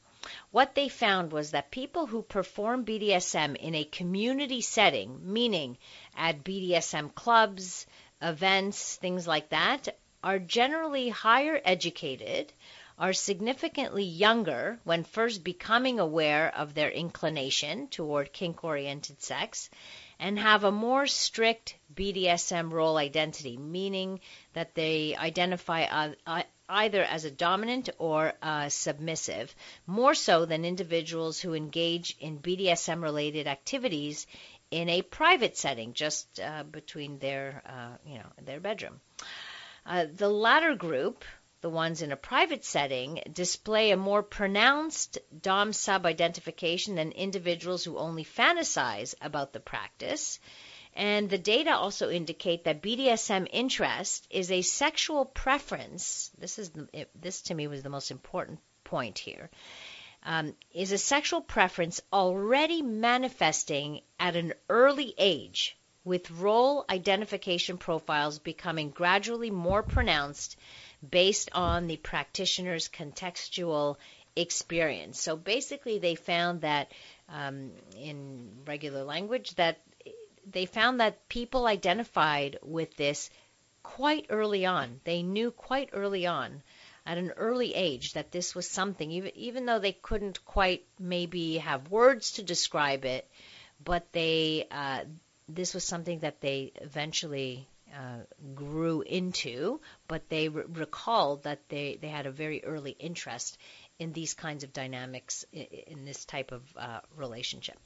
What 0.51 0.75
they 0.75 0.89
found 0.89 1.33
was 1.33 1.51
that 1.51 1.71
people 1.71 2.07
who 2.07 2.23
perform 2.23 2.85
BDSM 2.85 3.57
in 3.57 3.75
a 3.75 3.85
community 3.85 4.61
setting, 4.61 5.33
meaning 5.33 5.79
at 6.17 6.45
BDSM 6.45 7.15
clubs, 7.15 7.87
events, 8.21 8.97
things 8.97 9.27
like 9.27 9.49
that, 9.49 9.89
are 10.23 10.39
generally 10.39 11.09
higher 11.09 11.61
educated, 11.65 12.53
are 12.99 13.13
significantly 13.13 14.05
younger 14.05 14.79
when 14.85 15.03
first 15.03 15.43
becoming 15.43 15.99
aware 15.99 16.55
of 16.57 16.75
their 16.75 16.91
inclination 16.91 17.89
toward 17.89 18.33
kink 18.33 18.63
oriented 18.63 19.21
sex, 19.21 19.71
and 20.21 20.39
have 20.39 20.63
a 20.63 20.71
more 20.71 21.07
strict 21.09 21.75
BDSM 21.93 22.71
role 22.71 22.97
identity, 22.97 23.57
meaning 23.57 24.21
that 24.53 24.75
they 24.77 25.17
identify 25.17 25.83
uh, 26.27 26.43
either 26.73 27.03
as 27.03 27.25
a 27.25 27.31
dominant 27.31 27.91
or 27.99 28.33
a 28.43 28.71
submissive, 28.71 29.55
more 29.87 30.15
so 30.15 30.47
than 30.47 30.65
individuals 30.65 31.39
who 31.39 31.55
engage 31.55 32.17
in 32.19 32.39
BDSM 32.41 33.03
related 33.03 33.47
activities 33.47 34.27
in 34.71 34.89
a 34.89 35.03
private 35.03 35.57
setting, 35.57 35.93
just 35.93 36.41
uh, 36.41 36.63
between 36.65 37.19
their, 37.19 37.63
uh, 37.67 37.97
you 38.07 38.19
know, 38.19 38.27
their 38.43 38.59
bedroom. 38.59 39.01
Uh, 39.85 40.07
the 40.11 40.31
latter 40.31 40.75
group, 40.75 41.25
the 41.61 41.69
ones 41.69 42.01
in 42.01 42.11
a 42.11 42.17
private 42.17 42.65
setting, 42.65 43.21
display 43.33 43.91
a 43.91 43.97
more 43.97 44.23
pronounced 44.23 45.19
dom 45.43 45.73
sub 45.73 46.07
identification 46.07 46.95
than 46.95 47.13
individuals 47.13 47.85
who 47.85 47.99
only 47.99 48.25
fantasize 48.25 49.15
about 49.21 49.53
the 49.53 49.61
practice. 49.61 50.41
And 50.95 51.31
the 51.31 51.39
data 51.39 51.75
also 51.75 52.11
indicate 52.11 52.65
that 52.65 52.83
BDSM 52.83 53.49
interest 53.51 54.27
is 54.31 54.51
a 54.51 54.63
sexual 54.63 55.25
preference. 55.25 56.31
This 56.39 56.59
is 56.59 56.71
this 57.15 57.43
to 57.43 57.55
me 57.55 57.67
was 57.67 57.83
the 57.83 57.89
most 57.89 58.11
important 58.11 58.61
point 58.85 59.19
here. 59.19 59.51
Um, 60.25 60.55
is 60.73 60.93
a 60.93 60.99
sexual 60.99 61.41
preference 61.41 62.01
already 62.13 62.83
manifesting 62.83 64.03
at 64.21 64.37
an 64.37 64.53
early 64.69 65.15
age, 65.19 65.77
with 66.05 66.31
role 66.31 66.85
identification 66.89 67.79
profiles 67.79 68.39
becoming 68.39 68.91
gradually 68.91 69.51
more 69.51 69.83
pronounced 69.83 70.57
based 71.09 71.51
on 71.53 71.87
the 71.87 71.97
practitioner's 71.97 72.89
contextual 72.89 73.97
experience. 74.37 75.21
So 75.21 75.37
basically, 75.37 75.99
they 75.99 76.15
found 76.15 76.63
that 76.63 76.93
um, 77.29 77.73
in 77.99 78.51
regular 78.67 79.05
language 79.05 79.55
that 79.57 79.81
they 80.47 80.67
found 80.67 81.01
that 81.01 81.29
people 81.29 81.67
identified 81.67 82.59
with 82.63 82.97
this 82.97 83.31
quite 83.83 84.27
early 84.31 84.67
on. 84.67 85.01
They 85.05 85.23
knew 85.23 85.51
quite 85.51 85.91
early 85.93 86.27
on, 86.27 86.63
at 87.05 87.19
an 87.19 87.31
early 87.33 87.75
age, 87.75 88.13
that 88.13 88.31
this 88.31 88.55
was 88.55 88.69
something, 88.69 89.11
even, 89.11 89.33
even 89.37 89.67
though 89.67 89.79
they 89.79 89.93
couldn't 89.93 90.45
quite 90.45 90.85
maybe 90.99 91.59
have 91.59 91.91
words 91.91 92.33
to 92.33 92.43
describe 92.43 93.05
it, 93.05 93.29
but 93.85 94.13
they 94.13 94.67
uh, 94.71 95.05
this 95.49 95.75
was 95.75 95.85
something 95.85 96.21
that 96.21 96.41
they 96.41 96.73
eventually 96.77 97.69
uh, 97.95 98.21
grew 98.55 99.03
into, 99.03 99.81
but 100.09 100.29
they 100.29 100.49
re- 100.49 100.65
recalled 100.67 101.43
that 101.43 101.69
they, 101.69 101.99
they 102.01 102.09
had 102.09 102.27
a 102.27 102.31
very 102.31 102.65
early 102.65 102.93
interest 102.93 103.59
in 103.99 104.13
these 104.13 104.35
kinds 104.35 104.65
of 104.65 104.73
dynamics 104.73 105.45
in, 105.53 105.67
in 105.87 106.05
this 106.05 106.25
type 106.25 106.53
of 106.53 106.63
uh, 106.77 107.01
relationship. 107.17 107.79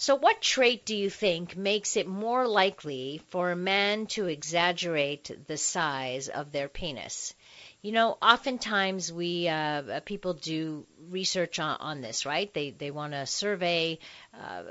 So, 0.00 0.14
what 0.14 0.40
trait 0.40 0.86
do 0.86 0.96
you 0.96 1.10
think 1.10 1.58
makes 1.58 1.94
it 1.94 2.06
more 2.06 2.48
likely 2.48 3.20
for 3.28 3.50
a 3.50 3.54
man 3.54 4.06
to 4.16 4.28
exaggerate 4.28 5.46
the 5.46 5.58
size 5.58 6.30
of 6.30 6.52
their 6.52 6.70
penis? 6.70 7.34
You 7.82 7.92
know, 7.92 8.16
oftentimes 8.22 9.12
we 9.12 9.46
uh, 9.46 10.00
people 10.06 10.32
do 10.32 10.86
research 11.10 11.58
on, 11.58 11.76
on 11.80 12.00
this, 12.00 12.24
right? 12.24 12.50
They 12.54 12.70
they 12.70 12.90
want 12.90 13.12
to 13.12 13.26
survey 13.26 13.98
uh, 14.32 14.62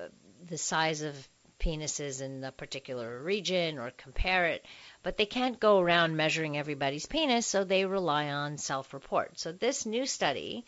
the 0.47 0.57
size 0.57 1.03
of 1.03 1.29
penises 1.59 2.21
in 2.21 2.43
a 2.43 2.51
particular 2.51 3.21
region 3.21 3.77
or 3.77 3.91
compare 3.91 4.47
it, 4.47 4.65
but 5.03 5.17
they 5.17 5.27
can't 5.27 5.59
go 5.59 5.77
around 5.79 6.17
measuring 6.17 6.57
everybody's 6.57 7.05
penis, 7.05 7.45
so 7.45 7.63
they 7.63 7.85
rely 7.85 8.31
on 8.31 8.57
self-report. 8.57 9.37
So 9.39 9.51
this 9.51 9.85
new 9.85 10.07
study 10.07 10.65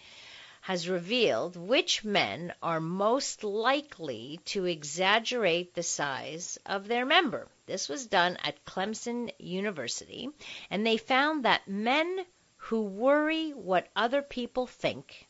has 0.61 0.87
revealed 0.87 1.55
which 1.55 2.03
men 2.03 2.53
are 2.61 2.79
most 2.79 3.43
likely 3.43 4.39
to 4.45 4.65
exaggerate 4.65 5.73
the 5.73 5.83
size 5.83 6.57
of 6.67 6.87
their 6.87 7.05
member. 7.05 7.47
This 7.65 7.89
was 7.89 8.05
done 8.05 8.37
at 8.43 8.63
Clemson 8.63 9.31
University, 9.39 10.29
and 10.69 10.85
they 10.85 10.97
found 10.97 11.45
that 11.45 11.67
men 11.67 12.25
who 12.57 12.83
worry 12.83 13.49
what 13.51 13.89
other 13.95 14.21
people 14.21 14.67
think 14.67 15.27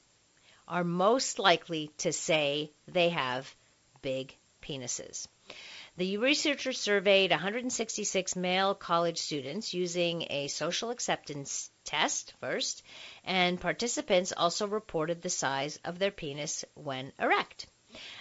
are 0.67 0.83
most 0.83 1.39
likely 1.39 1.89
to 1.97 2.11
say 2.11 2.71
they 2.87 3.09
have 3.09 3.55
big 4.01 4.35
penises. 4.61 5.29
The 5.97 6.17
researchers 6.17 6.79
surveyed 6.79 7.31
166 7.31 8.35
male 8.35 8.75
college 8.75 9.17
students 9.17 9.73
using 9.73 10.27
a 10.29 10.49
social 10.49 10.89
acceptance 10.89 11.70
test 11.83 12.33
first, 12.39 12.83
and 13.23 13.59
participants 13.59 14.33
also 14.35 14.67
reported 14.67 15.21
the 15.21 15.29
size 15.29 15.77
of 15.83 15.99
their 15.99 16.11
penis 16.11 16.63
when 16.75 17.11
erect. 17.19 17.67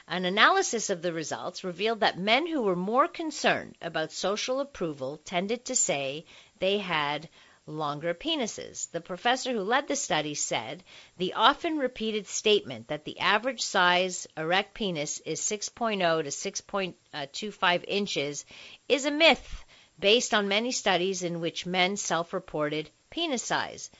An 0.08 0.24
analysis 0.24 0.90
of 0.90 1.02
the 1.02 1.12
results 1.12 1.62
revealed 1.62 2.00
that 2.00 2.18
men 2.18 2.46
who 2.46 2.62
were 2.62 2.74
more 2.74 3.06
concerned 3.06 3.76
about 3.80 4.10
social 4.10 4.58
approval 4.60 5.18
tended 5.18 5.64
to 5.66 5.76
say 5.76 6.24
they 6.58 6.78
had 6.78 7.28
longer 7.66 8.12
penises. 8.12 8.86
The 8.90 9.00
professor 9.00 9.52
who 9.52 9.60
led 9.60 9.86
the 9.86 9.94
study 9.94 10.34
said 10.34 10.82
the 11.18 11.34
often 11.34 11.78
repeated 11.78 12.26
statement 12.26 12.88
that 12.88 13.04
the 13.04 13.20
average 13.20 13.60
size 13.60 14.26
erect 14.36 14.74
penis 14.74 15.20
is 15.20 15.40
6.0 15.40 16.24
to 16.24 16.30
6.25 16.30 17.84
inches 17.86 18.44
is 18.88 19.04
a 19.04 19.10
myth 19.10 19.64
based 20.00 20.34
on 20.34 20.48
many 20.48 20.72
studies 20.72 21.22
in 21.22 21.40
which 21.40 21.66
men 21.66 21.96
self 21.96 22.32
reported 22.32 22.90
penis 23.10 23.42
size. 23.42 23.90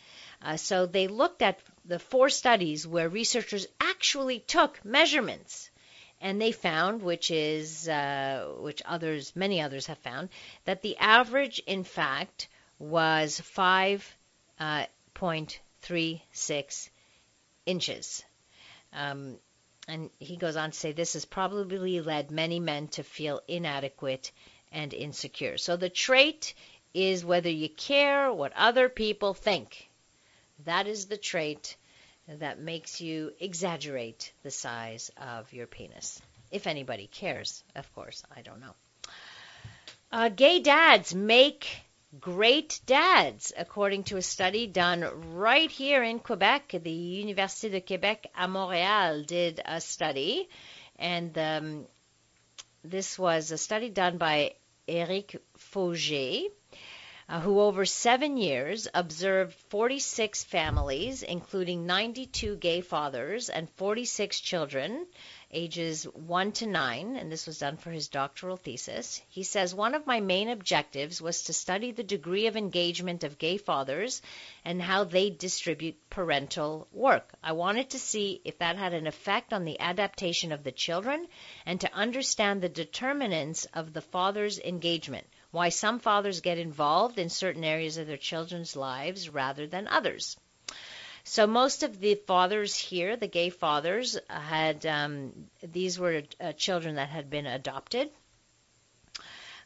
Uh, 0.43 0.57
so 0.57 0.87
they 0.87 1.07
looked 1.07 1.43
at 1.43 1.61
the 1.85 1.99
four 1.99 2.31
studies 2.31 2.87
where 2.87 3.09
researchers 3.09 3.67
actually 3.81 4.41
took 4.41 4.83
measurements 4.85 5.71
and 6.21 6.41
they 6.41 6.53
found, 6.53 7.03
which 7.03 7.31
is 7.31 7.89
uh, 7.89 8.55
which 8.59 8.83
others, 8.85 9.35
many 9.35 9.61
others 9.61 9.87
have 9.87 9.99
found, 9.99 10.29
that 10.65 10.83
the 10.83 10.97
average, 10.99 11.61
in 11.67 11.85
fact, 11.85 12.49
was 12.79 13.41
5.36 13.41 14.09
uh, 14.59 14.87
inches. 17.67 18.23
Um, 18.93 19.37
and 19.89 20.11
he 20.19 20.37
goes 20.37 20.57
on 20.57 20.71
to 20.71 20.79
say 20.79 20.93
this 20.93 21.15
has 21.15 21.25
probably 21.25 22.01
led 22.01 22.31
many 22.31 22.61
men 22.61 22.89
to 22.89 23.03
feel 23.03 23.41
inadequate 23.49 24.31
and 24.73 24.95
insecure. 24.95 25.59
So 25.59 25.77
the 25.77 25.89
trait 25.89 26.55
is 26.95 27.25
whether 27.25 27.51
you 27.51 27.69
care 27.69 28.33
what 28.33 28.53
other 28.55 28.89
people 28.89 29.35
think. 29.35 29.89
That 30.65 30.87
is 30.87 31.07
the 31.07 31.17
trait 31.17 31.77
that 32.29 32.61
makes 32.61 33.01
you 33.01 33.33
exaggerate 33.41 34.33
the 34.43 34.51
size 34.51 35.11
of 35.17 35.53
your 35.53 35.67
penis. 35.67 36.21
If 36.51 36.67
anybody 36.67 37.07
cares, 37.07 37.63
of 37.75 37.93
course, 37.95 38.23
I 38.37 38.43
don't 38.43 38.61
know. 38.61 38.75
Uh, 40.13 40.29
gay 40.29 40.61
dads 40.61 41.15
make 41.15 41.69
great 42.19 42.81
dads, 42.87 43.53
according 43.57 44.05
to 44.05 44.17
a 44.17 44.23
study 44.23 44.67
done 44.67 45.05
right 45.35 45.71
here 45.71 46.03
in 46.03 46.19
Quebec. 46.19 46.71
The 46.83 47.25
Université 47.25 47.71
de 47.71 47.81
Québec 47.81 48.27
à 48.37 48.49
Montréal 48.49 49.27
did 49.27 49.61
a 49.65 49.81
study, 49.81 50.49
and 50.99 51.37
um, 51.39 51.87
this 52.83 53.19
was 53.19 53.53
a 53.53 53.59
study 53.59 53.91
done 53.91 54.19
by 54.19 54.55
Eric 54.91 55.37
Feugé. 55.59 56.47
Uh, 57.29 57.39
who 57.39 57.61
over 57.61 57.87
seven 57.87 58.37
years 58.37 58.89
observed 58.93 59.55
46 59.69 60.43
families, 60.43 61.23
including 61.23 61.87
92 61.87 62.57
gay 62.57 62.81
fathers 62.81 63.49
and 63.49 63.71
46 63.71 64.41
children 64.41 65.07
ages 65.53 66.05
1 66.05 66.53
to 66.53 66.67
9, 66.67 67.17
and 67.17 67.31
this 67.31 67.47
was 67.47 67.59
done 67.59 67.77
for 67.77 67.91
his 67.91 68.09
doctoral 68.09 68.57
thesis. 68.57 69.21
He 69.29 69.43
says 69.43 69.75
one 69.75 69.95
of 69.95 70.07
my 70.07 70.21
main 70.21 70.49
objectives 70.49 71.21
was 71.21 71.43
to 71.43 71.53
study 71.53 71.93
the 71.93 72.03
degree 72.03 72.47
of 72.47 72.57
engagement 72.57 73.25
of 73.25 73.39
gay 73.39 73.57
fathers 73.57 74.23
and 74.65 74.81
how 74.81 75.05
they 75.05 75.31
distribute 75.31 75.97
parental 76.11 76.87
work. 76.93 77.33
I 77.43 77.53
wanted 77.53 77.91
to 77.91 77.99
see 77.99 78.41
if 78.45 78.59
that 78.59 78.77
had 78.77 78.95
an 78.95 79.07
effect 79.07 79.53
on 79.53 79.65
the 79.65 79.81
adaptation 79.81 80.53
of 80.53 80.63
the 80.63 80.73
children 80.73 81.27
and 81.67 81.81
to 81.81 81.93
understand 81.93 82.63
the 82.63 82.69
determinants 82.69 83.67
of 83.75 83.93
the 83.93 84.03
father's 84.03 84.59
engagement, 84.59 85.27
why 85.51 85.71
some 85.71 85.99
fathers 85.99 86.41
get 86.41 86.59
involved 86.59 87.19
in 87.19 87.29
certain 87.29 87.65
areas 87.65 87.97
of 87.97 88.07
their 88.07 88.17
children's 88.17 88.77
lives 88.77 89.29
rather 89.29 89.67
than 89.67 89.89
others. 89.89 90.37
So 91.25 91.47
most 91.47 91.83
of 91.83 92.01
the 92.01 92.15
fathers 92.15 92.77
here, 92.77 93.17
the 93.17 93.29
gay 93.29 93.51
fathers, 93.51 94.19
had 94.29 94.87
um, 94.87 95.49
these 95.63 95.99
were 95.99 96.23
uh, 96.41 96.53
children 96.53 96.95
that 96.97 97.11
had 97.11 97.31
been 97.31 97.47
adopted. 97.47 98.11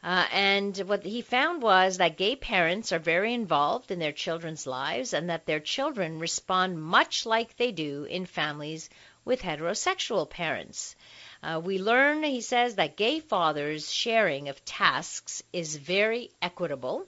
Uh, 0.02 0.26
and 0.32 0.76
what 0.86 1.02
he 1.02 1.22
found 1.22 1.62
was 1.62 1.96
that 1.96 2.18
gay 2.18 2.36
parents 2.36 2.92
are 2.92 2.98
very 2.98 3.32
involved 3.32 3.90
in 3.90 3.98
their 3.98 4.12
children's 4.12 4.66
lives 4.66 5.14
and 5.14 5.30
that 5.30 5.46
their 5.46 5.60
children 5.60 6.18
respond 6.18 6.82
much 6.82 7.24
like 7.24 7.56
they 7.56 7.72
do 7.72 8.04
in 8.04 8.26
families 8.26 8.90
with 9.24 9.40
heterosexual 9.40 10.28
parents. 10.28 10.94
Uh, 11.42 11.58
we 11.64 11.78
learn, 11.78 12.22
he 12.22 12.42
says, 12.42 12.74
that 12.74 12.96
gay 12.96 13.18
fathers' 13.20 13.90
sharing 13.90 14.50
of 14.50 14.62
tasks 14.66 15.42
is 15.54 15.76
very 15.76 16.30
equitable. 16.42 17.06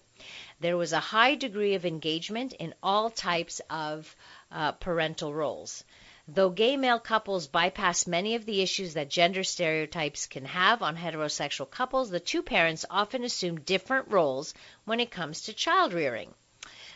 There 0.60 0.78
was 0.78 0.94
a 0.94 1.00
high 1.00 1.34
degree 1.34 1.74
of 1.74 1.84
engagement 1.84 2.54
in 2.54 2.74
all 2.82 3.10
types 3.10 3.60
of 3.68 4.16
uh, 4.50 4.72
parental 4.72 5.34
roles. 5.34 5.84
Though 6.28 6.50
gay 6.50 6.76
male 6.76 6.98
couples 6.98 7.46
bypass 7.46 8.06
many 8.06 8.34
of 8.34 8.46
the 8.46 8.60
issues 8.60 8.94
that 8.94 9.08
gender 9.08 9.44
stereotypes 9.44 10.26
can 10.26 10.44
have 10.44 10.82
on 10.82 10.96
heterosexual 10.96 11.70
couples, 11.70 12.10
the 12.10 12.18
two 12.18 12.42
parents 12.42 12.84
often 12.90 13.22
assume 13.22 13.60
different 13.60 14.10
roles 14.10 14.52
when 14.84 14.98
it 14.98 15.12
comes 15.12 15.42
to 15.42 15.52
child 15.52 15.92
rearing. 15.92 16.34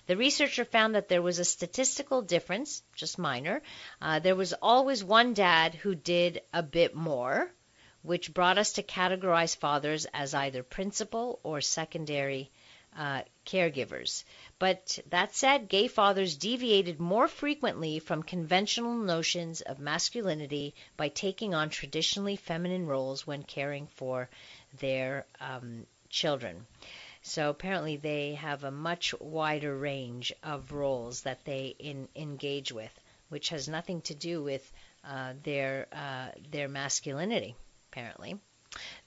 The 0.06 0.16
researcher 0.16 0.64
found 0.64 0.96
that 0.96 1.08
there 1.08 1.22
was 1.22 1.38
a 1.38 1.44
statistical 1.44 2.22
difference, 2.22 2.82
just 2.96 3.18
minor. 3.18 3.62
Uh, 4.02 4.18
there 4.18 4.34
was 4.34 4.52
always 4.54 5.04
one 5.04 5.34
dad 5.34 5.76
who 5.76 5.94
did 5.94 6.42
a 6.52 6.64
bit 6.64 6.96
more, 6.96 7.52
which 8.02 8.34
brought 8.34 8.58
us 8.58 8.72
to 8.72 8.82
categorize 8.82 9.54
fathers 9.56 10.06
as 10.12 10.34
either 10.34 10.64
principal 10.64 11.38
or 11.44 11.60
secondary 11.60 12.50
uh, 12.96 13.22
caregivers. 13.46 14.24
But 14.58 14.98
that 15.10 15.34
said, 15.34 15.68
gay 15.68 15.88
fathers 15.88 16.36
deviated 16.36 17.00
more 17.00 17.28
frequently 17.28 17.98
from 17.98 18.22
conventional 18.22 18.94
notions 18.94 19.60
of 19.60 19.78
masculinity 19.78 20.74
by 20.96 21.08
taking 21.08 21.54
on 21.54 21.70
traditionally 21.70 22.36
feminine 22.36 22.86
roles 22.86 23.26
when 23.26 23.42
caring 23.42 23.86
for 23.86 24.28
their 24.78 25.26
um, 25.40 25.86
children. 26.08 26.66
So 27.22 27.50
apparently, 27.50 27.96
they 27.96 28.34
have 28.34 28.64
a 28.64 28.70
much 28.70 29.14
wider 29.20 29.76
range 29.76 30.32
of 30.42 30.72
roles 30.72 31.22
that 31.22 31.44
they 31.44 31.74
in, 31.78 32.08
engage 32.16 32.72
with, 32.72 32.92
which 33.28 33.50
has 33.50 33.68
nothing 33.68 34.00
to 34.02 34.14
do 34.14 34.42
with 34.42 34.72
uh, 35.04 35.34
their 35.42 35.86
uh, 35.92 36.30
their 36.50 36.68
masculinity. 36.68 37.54
Apparently. 37.90 38.38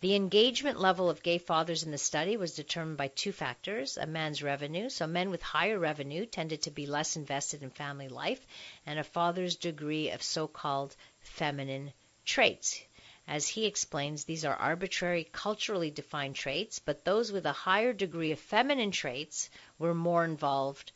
The 0.01 0.15
engagement 0.15 0.77
level 0.77 1.09
of 1.09 1.23
gay 1.23 1.37
fathers 1.37 1.83
in 1.83 1.91
the 1.91 1.97
study 1.97 2.35
was 2.35 2.53
determined 2.53 2.97
by 2.97 3.07
two 3.07 3.31
factors 3.31 3.95
a 3.95 4.05
man's 4.05 4.43
revenue, 4.43 4.89
so 4.89 5.07
men 5.07 5.29
with 5.29 5.41
higher 5.41 5.79
revenue 5.79 6.25
tended 6.25 6.63
to 6.63 6.71
be 6.71 6.85
less 6.85 7.15
invested 7.15 7.63
in 7.63 7.69
family 7.69 8.09
life, 8.09 8.45
and 8.85 8.99
a 8.99 9.05
father's 9.05 9.55
degree 9.55 10.09
of 10.09 10.21
so 10.21 10.47
called 10.47 10.97
feminine 11.21 11.93
traits. 12.25 12.81
As 13.25 13.47
he 13.47 13.65
explains, 13.65 14.25
these 14.25 14.43
are 14.43 14.53
arbitrary, 14.53 15.23
culturally 15.31 15.91
defined 15.91 16.35
traits, 16.35 16.79
but 16.79 17.05
those 17.05 17.31
with 17.31 17.45
a 17.45 17.53
higher 17.53 17.93
degree 17.93 18.33
of 18.33 18.39
feminine 18.39 18.91
traits 18.91 19.49
were 19.79 19.95
more 19.95 20.25
involved 20.25 20.91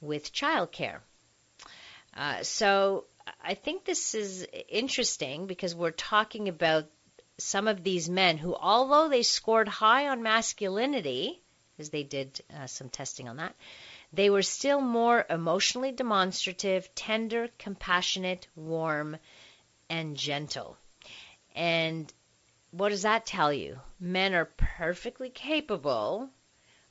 with 0.00 0.32
childcare. 0.32 1.00
Uh, 2.14 2.42
so 2.42 3.04
I 3.42 3.52
think 3.52 3.84
this 3.84 4.14
is 4.14 4.46
interesting 4.70 5.46
because 5.46 5.74
we're 5.74 5.90
talking 5.90 6.48
about 6.48 6.90
some 7.38 7.68
of 7.68 7.84
these 7.84 8.08
men 8.08 8.38
who, 8.38 8.54
although 8.54 9.08
they 9.08 9.22
scored 9.22 9.68
high 9.68 10.08
on 10.08 10.22
masculinity, 10.22 11.42
as 11.78 11.90
they 11.90 12.02
did 12.02 12.40
uh, 12.54 12.66
some 12.66 12.88
testing 12.88 13.28
on 13.28 13.36
that, 13.36 13.54
they 14.12 14.30
were 14.30 14.42
still 14.42 14.80
more 14.80 15.26
emotionally 15.28 15.92
demonstrative, 15.92 16.94
tender, 16.94 17.48
compassionate, 17.58 18.46
warm, 18.56 19.18
and 19.90 20.16
gentle. 20.16 20.78
And 21.54 22.12
what 22.70 22.88
does 22.90 23.02
that 23.02 23.26
tell 23.26 23.52
you? 23.52 23.80
Men 24.00 24.34
are 24.34 24.46
perfectly 24.78 25.28
capable 25.28 26.30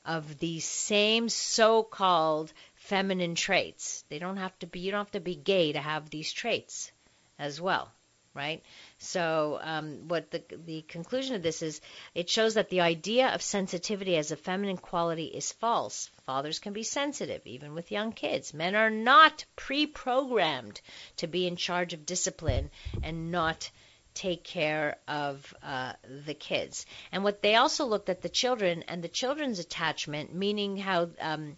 of 0.06 0.38
these 0.38 0.66
same 0.66 1.30
so-called 1.30 2.54
feminine 2.76 3.34
traits. 3.34 4.04
They 4.10 4.20
don't 4.20 4.38
have 4.38 4.58
to 4.60 4.68
be 4.68 4.80
you 4.82 4.92
don't 4.92 5.00
have 5.00 5.12
to 5.12 5.20
be 5.20 5.36
gay 5.36 5.72
to 5.72 5.80
have 5.80 6.12
these 6.12 6.32
traits 6.32 6.92
as 7.40 7.60
well 7.60 7.92
right? 8.36 8.62
So, 9.06 9.60
um, 9.62 10.08
what 10.08 10.32
the 10.32 10.44
the 10.66 10.82
conclusion 10.82 11.36
of 11.36 11.44
this 11.44 11.62
is, 11.62 11.80
it 12.16 12.30
shows 12.30 12.56
that 12.56 12.70
the 12.70 12.82
idea 12.82 13.30
of 13.30 13.42
sensitivity 13.42 14.18
as 14.18 14.32
a 14.32 14.36
feminine 14.36 14.78
quality 14.78 15.26
is 15.26 15.52
false. 15.52 16.10
Fathers 16.26 16.60
can 16.60 16.74
be 16.74 16.84
sensitive, 16.84 17.46
even 17.46 17.74
with 17.74 17.92
young 17.92 18.12
kids. 18.12 18.54
Men 18.54 18.76
are 18.76 18.90
not 18.90 19.46
pre-programmed 19.56 20.82
to 21.18 21.28
be 21.28 21.46
in 21.46 21.56
charge 21.56 21.94
of 21.94 22.06
discipline 22.06 22.72
and 23.04 23.32
not 23.32 23.70
take 24.16 24.44
care 24.44 24.98
of 25.08 25.54
uh, 25.62 25.94
the 26.26 26.34
kids. 26.34 26.86
And 27.12 27.24
what 27.24 27.42
they 27.42 27.56
also 27.56 27.86
looked 27.86 28.10
at 28.10 28.22
the 28.22 28.30
children 28.30 28.84
and 28.88 29.04
the 29.04 29.10
children's 29.10 29.60
attachment, 29.60 30.34
meaning 30.34 30.78
how 30.78 31.10
um, 31.20 31.58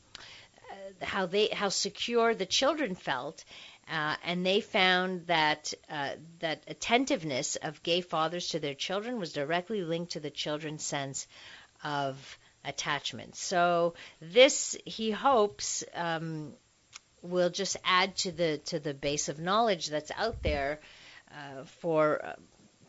uh, 0.70 1.06
how 1.06 1.28
they 1.28 1.48
how 1.48 1.70
secure 1.70 2.36
the 2.36 2.46
children 2.46 2.96
felt 2.96 3.46
uh, 3.92 4.16
and 4.24 4.46
they 4.46 4.62
found 4.62 5.28
that 5.28 5.74
uh, 5.90 6.12
that 6.40 6.64
attentiveness 6.68 7.56
of 7.56 7.84
gay 7.84 8.02
fathers 8.02 8.50
to 8.50 8.60
their 8.60 8.74
children 8.74 9.20
was 9.20 9.34
directly 9.34 9.82
linked 9.82 10.14
to 10.14 10.20
the 10.20 10.30
children's 10.30 10.84
sense 10.84 11.28
of 11.84 12.38
attachment. 12.66 13.36
So 13.36 13.94
this, 14.22 14.76
he 14.86 15.12
hopes, 15.12 15.84
um, 15.94 16.54
will 17.22 17.50
just 17.50 17.78
add 17.84 18.16
to 18.18 18.32
the 18.32 18.58
to 18.66 18.80
the 18.80 18.94
base 18.94 19.30
of 19.30 19.40
knowledge 19.40 19.88
that's 19.88 20.12
out 20.18 20.44
there 20.44 20.80
uh, 21.32 21.64
for 21.80 22.24
uh, 22.24 22.34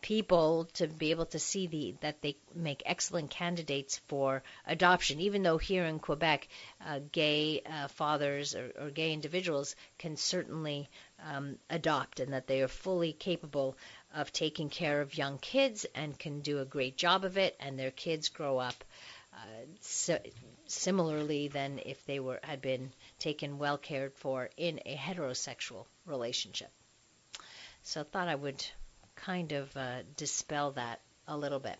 people 0.00 0.64
to 0.74 0.86
be 0.86 1.10
able 1.10 1.26
to 1.26 1.38
see 1.38 1.66
the 1.66 1.94
that 2.00 2.22
they 2.22 2.36
make 2.54 2.82
excellent 2.86 3.30
candidates 3.30 3.98
for 4.08 4.42
adoption. 4.66 5.20
Even 5.20 5.42
though 5.42 5.58
here 5.58 5.84
in 5.84 5.98
Quebec, 5.98 6.48
uh, 6.84 7.00
gay 7.12 7.62
uh, 7.62 7.88
fathers 7.88 8.54
or, 8.54 8.72
or, 8.78 8.90
gay 8.90 9.12
individuals 9.12 9.76
can 9.98 10.16
certainly 10.16 10.88
um, 11.24 11.58
adopt, 11.70 12.20
and 12.20 12.32
that 12.32 12.46
they 12.46 12.62
are 12.62 12.68
fully 12.68 13.12
capable 13.12 13.76
of 14.14 14.32
taking 14.32 14.70
care 14.70 15.00
of 15.00 15.16
young 15.16 15.38
kids 15.38 15.86
and 15.94 16.18
can 16.18 16.40
do 16.40 16.60
a 16.60 16.64
great 16.64 16.96
job 16.96 17.24
of 17.24 17.36
it, 17.36 17.56
and 17.60 17.78
their 17.78 17.90
kids 17.90 18.28
grow 18.28 18.58
up. 18.58 18.84
Uh, 19.32 19.66
so, 19.80 20.18
similarly 20.66 21.48
than 21.48 21.80
if 21.84 22.04
they 22.06 22.20
were 22.20 22.40
had 22.42 22.60
been 22.60 22.92
taken 23.18 23.58
well 23.58 23.78
cared 23.78 24.14
for 24.14 24.50
in 24.56 24.80
a 24.84 24.96
heterosexual 24.96 25.86
relationship. 26.06 26.70
So 27.82 28.00
I 28.02 28.04
thought 28.04 28.28
I 28.28 28.34
would 28.34 28.64
kind 29.24 29.52
of 29.52 29.76
uh, 29.76 30.02
dispel 30.16 30.72
that 30.72 31.00
a 31.26 31.36
little 31.36 31.60
bit. 31.60 31.78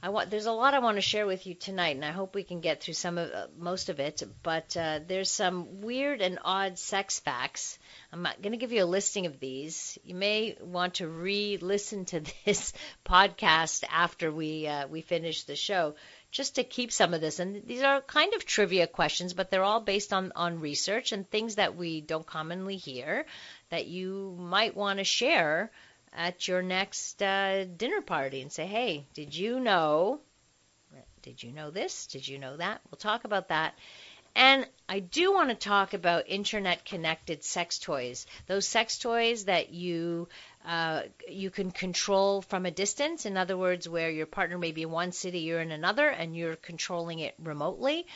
I 0.00 0.10
want 0.10 0.30
there's 0.30 0.46
a 0.46 0.52
lot 0.52 0.74
I 0.74 0.78
want 0.78 0.96
to 0.96 1.02
share 1.02 1.26
with 1.26 1.44
you 1.48 1.54
tonight, 1.54 1.96
and 1.96 2.04
I 2.04 2.12
hope 2.12 2.32
we 2.32 2.44
can 2.44 2.60
get 2.60 2.80
through 2.80 2.94
some 2.94 3.18
of 3.18 3.32
uh, 3.32 3.46
most 3.56 3.88
of 3.88 3.98
it. 3.98 4.22
But 4.44 4.76
uh, 4.76 5.00
there's 5.04 5.30
some 5.30 5.80
weird 5.80 6.22
and 6.22 6.38
odd 6.44 6.78
sex 6.78 7.18
facts. 7.18 7.80
I'm 8.12 8.22
going 8.40 8.52
to 8.52 8.58
give 8.58 8.70
you 8.70 8.84
a 8.84 8.94
listing 8.94 9.26
of 9.26 9.40
these. 9.40 9.98
You 10.04 10.14
may 10.14 10.56
want 10.60 10.94
to 10.94 11.08
re-listen 11.08 12.04
to 12.06 12.20
this 12.44 12.72
podcast 13.04 13.82
after 13.90 14.30
we 14.30 14.68
uh, 14.68 14.86
we 14.86 15.00
finish 15.00 15.42
the 15.42 15.56
show, 15.56 15.96
just 16.30 16.54
to 16.56 16.62
keep 16.62 16.92
some 16.92 17.12
of 17.12 17.20
this. 17.20 17.40
And 17.40 17.66
these 17.66 17.82
are 17.82 18.00
kind 18.00 18.34
of 18.34 18.44
trivia 18.44 18.86
questions, 18.86 19.34
but 19.34 19.50
they're 19.50 19.64
all 19.64 19.80
based 19.80 20.12
on 20.12 20.30
on 20.36 20.60
research 20.60 21.10
and 21.10 21.28
things 21.28 21.56
that 21.56 21.74
we 21.74 22.02
don't 22.02 22.26
commonly 22.26 22.76
hear 22.76 23.26
that 23.70 23.86
you 23.86 24.36
might 24.38 24.76
want 24.76 24.98
to 24.98 25.04
share 25.04 25.70
at 26.12 26.48
your 26.48 26.62
next 26.62 27.22
uh, 27.22 27.64
dinner 27.64 28.00
party 28.00 28.40
and 28.40 28.52
say, 28.52 28.66
hey, 28.66 29.04
did 29.14 29.34
you 29.34 29.60
know? 29.60 30.20
Did 31.22 31.42
you 31.42 31.52
know 31.52 31.70
this? 31.70 32.06
Did 32.06 32.26
you 32.26 32.38
know 32.38 32.56
that? 32.56 32.80
We'll 32.90 32.98
talk 32.98 33.24
about 33.24 33.48
that. 33.48 33.74
And 34.34 34.66
I 34.88 35.00
do 35.00 35.32
want 35.32 35.48
to 35.48 35.54
talk 35.56 35.94
about 35.94 36.28
internet 36.28 36.84
connected 36.84 37.42
sex 37.42 37.78
toys. 37.78 38.24
Those 38.46 38.66
sex 38.66 38.98
toys 38.98 39.46
that 39.46 39.70
you 39.70 40.28
uh, 40.64 41.02
you 41.28 41.50
can 41.50 41.70
control 41.70 42.42
from 42.42 42.64
a 42.64 42.70
distance. 42.70 43.26
In 43.26 43.36
other 43.36 43.56
words, 43.56 43.88
where 43.88 44.10
your 44.10 44.26
partner 44.26 44.56
may 44.56 44.70
be 44.72 44.82
in 44.82 44.90
one 44.90 45.12
city, 45.12 45.40
you're 45.40 45.60
in 45.60 45.72
another, 45.72 46.08
and 46.08 46.36
you're 46.36 46.56
controlling 46.56 47.18
it 47.18 47.34
remotely. 47.42 48.06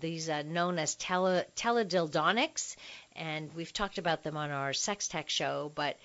These 0.00 0.28
are 0.28 0.42
known 0.42 0.78
as 0.78 0.94
tele, 0.94 1.44
teledildonics, 1.56 2.76
and 3.16 3.52
we've 3.54 3.72
talked 3.72 3.98
about 3.98 4.22
them 4.22 4.36
on 4.36 4.50
our 4.50 4.72
sex 4.72 5.08
tech 5.08 5.28
show. 5.28 5.70
But 5.74 5.96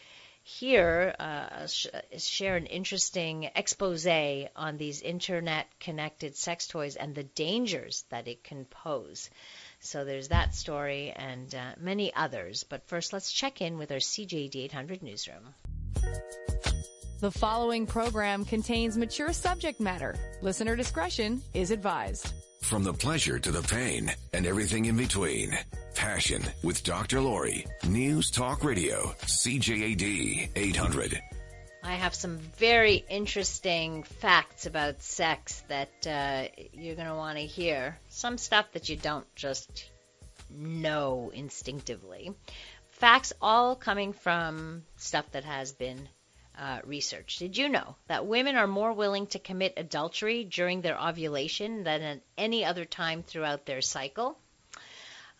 here 0.43 1.15
uh, 1.19 1.67
sh- 1.67 1.87
share 2.17 2.57
an 2.57 2.65
interesting 2.65 3.49
expose 3.55 4.05
on 4.05 4.77
these 4.77 5.01
internet 5.01 5.67
connected 5.79 6.35
sex 6.35 6.67
toys 6.67 6.97
and 6.97 7.15
the 7.15 7.23
dangers 7.23 8.03
that 8.09 8.27
it 8.27 8.43
can 8.43 8.65
pose. 8.65 9.29
So 9.79 10.03
there's 10.03 10.29
that 10.29 10.53
story 10.53 11.11
and 11.15 11.53
uh, 11.55 11.73
many 11.79 12.13
others. 12.13 12.63
But 12.63 12.87
first, 12.87 13.13
let's 13.13 13.31
check 13.31 13.61
in 13.61 13.77
with 13.77 13.91
our 13.91 13.99
CJAD 13.99 14.55
800 14.55 15.01
newsroom. 15.01 15.53
The 17.21 17.31
following 17.31 17.85
program 17.85 18.43
contains 18.43 18.97
mature 18.97 19.31
subject 19.31 19.79
matter. 19.79 20.15
Listener 20.41 20.75
discretion 20.75 21.41
is 21.53 21.71
advised. 21.71 22.33
From 22.63 22.83
the 22.83 22.93
pleasure 22.93 23.37
to 23.39 23.51
the 23.51 23.61
pain 23.61 24.11
and 24.31 24.47
everything 24.47 24.85
in 24.85 24.95
between. 24.95 25.55
Passion 25.95 26.41
with 26.63 26.83
Dr. 26.83 27.19
Lori. 27.19 27.67
News 27.87 28.31
Talk 28.31 28.63
Radio. 28.63 29.13
CJAD 29.25 30.49
800. 30.55 31.21
I 31.83 31.95
have 31.95 32.15
some 32.15 32.37
very 32.37 33.03
interesting 33.09 34.03
facts 34.03 34.65
about 34.65 35.03
sex 35.03 35.61
that 35.67 36.07
uh, 36.07 36.47
you're 36.71 36.95
going 36.95 37.09
to 37.09 37.15
want 37.15 37.37
to 37.37 37.45
hear. 37.45 37.99
Some 38.07 38.37
stuff 38.37 38.71
that 38.71 38.87
you 38.87 38.95
don't 38.95 39.27
just 39.35 39.91
know 40.49 41.31
instinctively. 41.33 42.31
Facts 42.91 43.33
all 43.41 43.75
coming 43.75 44.13
from 44.13 44.83
stuff 44.95 45.29
that 45.33 45.43
has 45.43 45.73
been 45.73 46.07
uh, 46.57 46.79
research. 46.85 47.37
Did 47.37 47.57
you 47.57 47.69
know 47.69 47.95
that 48.07 48.25
women 48.25 48.55
are 48.55 48.67
more 48.67 48.93
willing 48.93 49.27
to 49.27 49.39
commit 49.39 49.73
adultery 49.77 50.43
during 50.43 50.81
their 50.81 50.99
ovulation 50.99 51.83
than 51.83 52.01
at 52.01 52.21
any 52.37 52.63
other 52.63 52.85
time 52.85 53.23
throughout 53.23 53.65
their 53.65 53.81
cycle? 53.81 54.37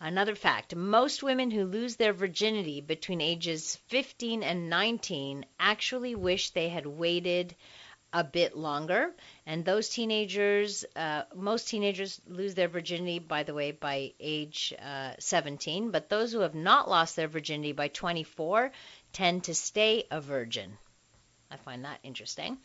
Another 0.00 0.34
fact 0.34 0.74
most 0.74 1.22
women 1.22 1.50
who 1.50 1.64
lose 1.64 1.96
their 1.96 2.12
virginity 2.12 2.80
between 2.80 3.20
ages 3.20 3.76
15 3.86 4.42
and 4.42 4.68
19 4.68 5.46
actually 5.58 6.14
wish 6.14 6.50
they 6.50 6.68
had 6.68 6.84
waited 6.84 7.54
a 8.12 8.22
bit 8.22 8.56
longer. 8.56 9.12
And 9.44 9.64
those 9.64 9.88
teenagers, 9.88 10.84
uh, 10.94 11.24
most 11.34 11.68
teenagers 11.68 12.20
lose 12.26 12.54
their 12.54 12.68
virginity, 12.68 13.18
by 13.18 13.42
the 13.42 13.54
way, 13.54 13.72
by 13.72 14.12
age 14.20 14.72
uh, 14.78 15.14
17. 15.18 15.90
But 15.90 16.08
those 16.08 16.32
who 16.32 16.40
have 16.40 16.54
not 16.54 16.88
lost 16.88 17.16
their 17.16 17.28
virginity 17.28 17.72
by 17.72 17.88
24 17.88 18.70
tend 19.12 19.44
to 19.44 19.54
stay 19.54 20.06
a 20.10 20.20
virgin. 20.20 20.78
I 21.54 21.56
find 21.56 21.84
that 21.84 22.00
interesting. 22.02 22.58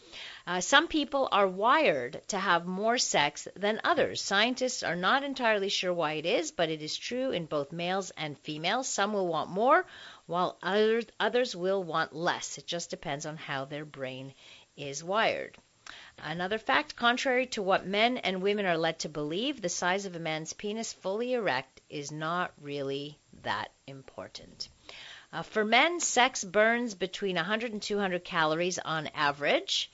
Uh, 0.47 0.62
some 0.62 0.88
people 0.88 1.30
are 1.32 1.47
wired 1.47 2.23
to 2.30 2.39
have 2.39 2.65
more 2.65 2.97
sex 2.97 3.47
than 3.56 3.80
others. 3.84 4.19
Scientists 4.19 4.82
are 4.82 4.95
not 4.95 5.23
entirely 5.23 5.69
sure 5.69 5.93
why 5.93 6.13
it 6.13 6.25
is, 6.25 6.52
but 6.52 6.69
it 6.69 6.82
is 6.82 6.97
true 6.97 7.30
in 7.30 7.45
both 7.45 7.71
males 7.71 8.10
and 8.17 8.36
females. 8.39 8.88
Some 8.88 9.13
will 9.13 9.28
want 9.28 9.52
more, 9.52 9.86
while 10.25 10.58
others, 10.63 11.06
others 11.19 11.56
will 11.56 11.84
want 11.84 12.15
less. 12.15 12.58
It 12.58 12.65
just 12.65 12.89
depends 12.89 13.28
on 13.28 13.38
how 13.38 13.65
their 13.65 13.86
brain 13.86 14.34
is 14.75 15.04
wired. 15.04 15.56
Another 16.17 16.58
fact 16.58 16.95
contrary 16.95 17.45
to 17.47 17.62
what 17.62 17.86
men 17.86 18.17
and 18.17 18.41
women 18.41 18.65
are 18.65 18.75
led 18.75 18.97
to 18.99 19.10
believe, 19.10 19.62
the 19.62 19.69
size 19.69 20.08
of 20.08 20.15
a 20.15 20.19
man's 20.19 20.54
penis 20.54 20.93
fully 20.93 21.34
erect 21.34 21.80
is 21.91 22.12
not 22.12 22.54
really 22.60 23.19
that 23.43 23.71
important. 23.86 24.67
Uh, 25.31 25.43
for 25.43 25.63
men, 25.63 25.99
sex 25.99 26.43
burns 26.43 26.95
between 26.95 27.35
100 27.35 27.71
and 27.71 27.81
200 27.81 28.23
calories 28.23 28.79
on 28.79 29.07
average, 29.13 29.91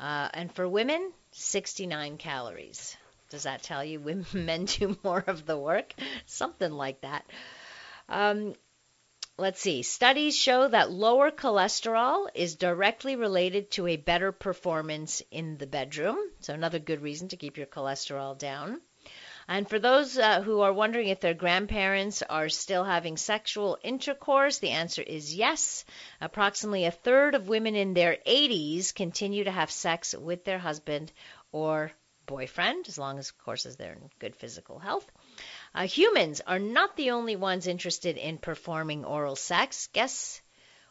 uh, 0.00 0.28
and 0.32 0.52
for 0.54 0.66
women, 0.66 1.12
69 1.32 2.16
calories. 2.16 2.96
Does 3.30 3.42
that 3.42 3.62
tell 3.62 3.84
you 3.84 4.00
women, 4.00 4.26
men 4.32 4.64
do 4.64 4.98
more 5.04 5.22
of 5.26 5.44
the 5.44 5.58
work? 5.58 5.92
Something 6.24 6.72
like 6.72 7.02
that. 7.02 7.26
Um, 8.08 8.54
let's 9.36 9.60
see. 9.60 9.82
Studies 9.82 10.34
show 10.34 10.68
that 10.68 10.90
lower 10.90 11.30
cholesterol 11.30 12.28
is 12.34 12.56
directly 12.56 13.16
related 13.16 13.70
to 13.72 13.86
a 13.86 13.96
better 13.96 14.32
performance 14.32 15.22
in 15.30 15.58
the 15.58 15.66
bedroom. 15.66 16.18
So, 16.40 16.54
another 16.54 16.78
good 16.78 17.02
reason 17.02 17.28
to 17.28 17.36
keep 17.36 17.58
your 17.58 17.66
cholesterol 17.66 18.38
down. 18.38 18.80
And 19.50 19.66
for 19.66 19.78
those 19.78 20.18
uh, 20.18 20.42
who 20.42 20.60
are 20.60 20.74
wondering 20.74 21.08
if 21.08 21.20
their 21.20 21.32
grandparents 21.32 22.22
are 22.22 22.50
still 22.50 22.84
having 22.84 23.16
sexual 23.16 23.78
intercourse, 23.82 24.58
the 24.58 24.70
answer 24.70 25.00
is 25.00 25.34
yes. 25.34 25.86
Approximately 26.20 26.84
a 26.84 26.90
third 26.90 27.34
of 27.34 27.48
women 27.48 27.74
in 27.74 27.94
their 27.94 28.18
80s 28.26 28.94
continue 28.94 29.44
to 29.44 29.50
have 29.50 29.70
sex 29.70 30.14
with 30.14 30.44
their 30.44 30.58
husband 30.58 31.10
or 31.50 31.90
boyfriend, 32.26 32.88
as 32.88 32.98
long 32.98 33.18
as, 33.18 33.30
of 33.30 33.38
course, 33.38 33.64
as 33.64 33.76
they're 33.76 33.94
in 33.94 34.10
good 34.18 34.36
physical 34.36 34.78
health. 34.78 35.10
Uh, 35.74 35.86
humans 35.86 36.42
are 36.46 36.58
not 36.58 36.94
the 36.96 37.12
only 37.12 37.34
ones 37.34 37.66
interested 37.66 38.18
in 38.18 38.36
performing 38.36 39.06
oral 39.06 39.34
sex. 39.34 39.88
Guess 39.94 40.42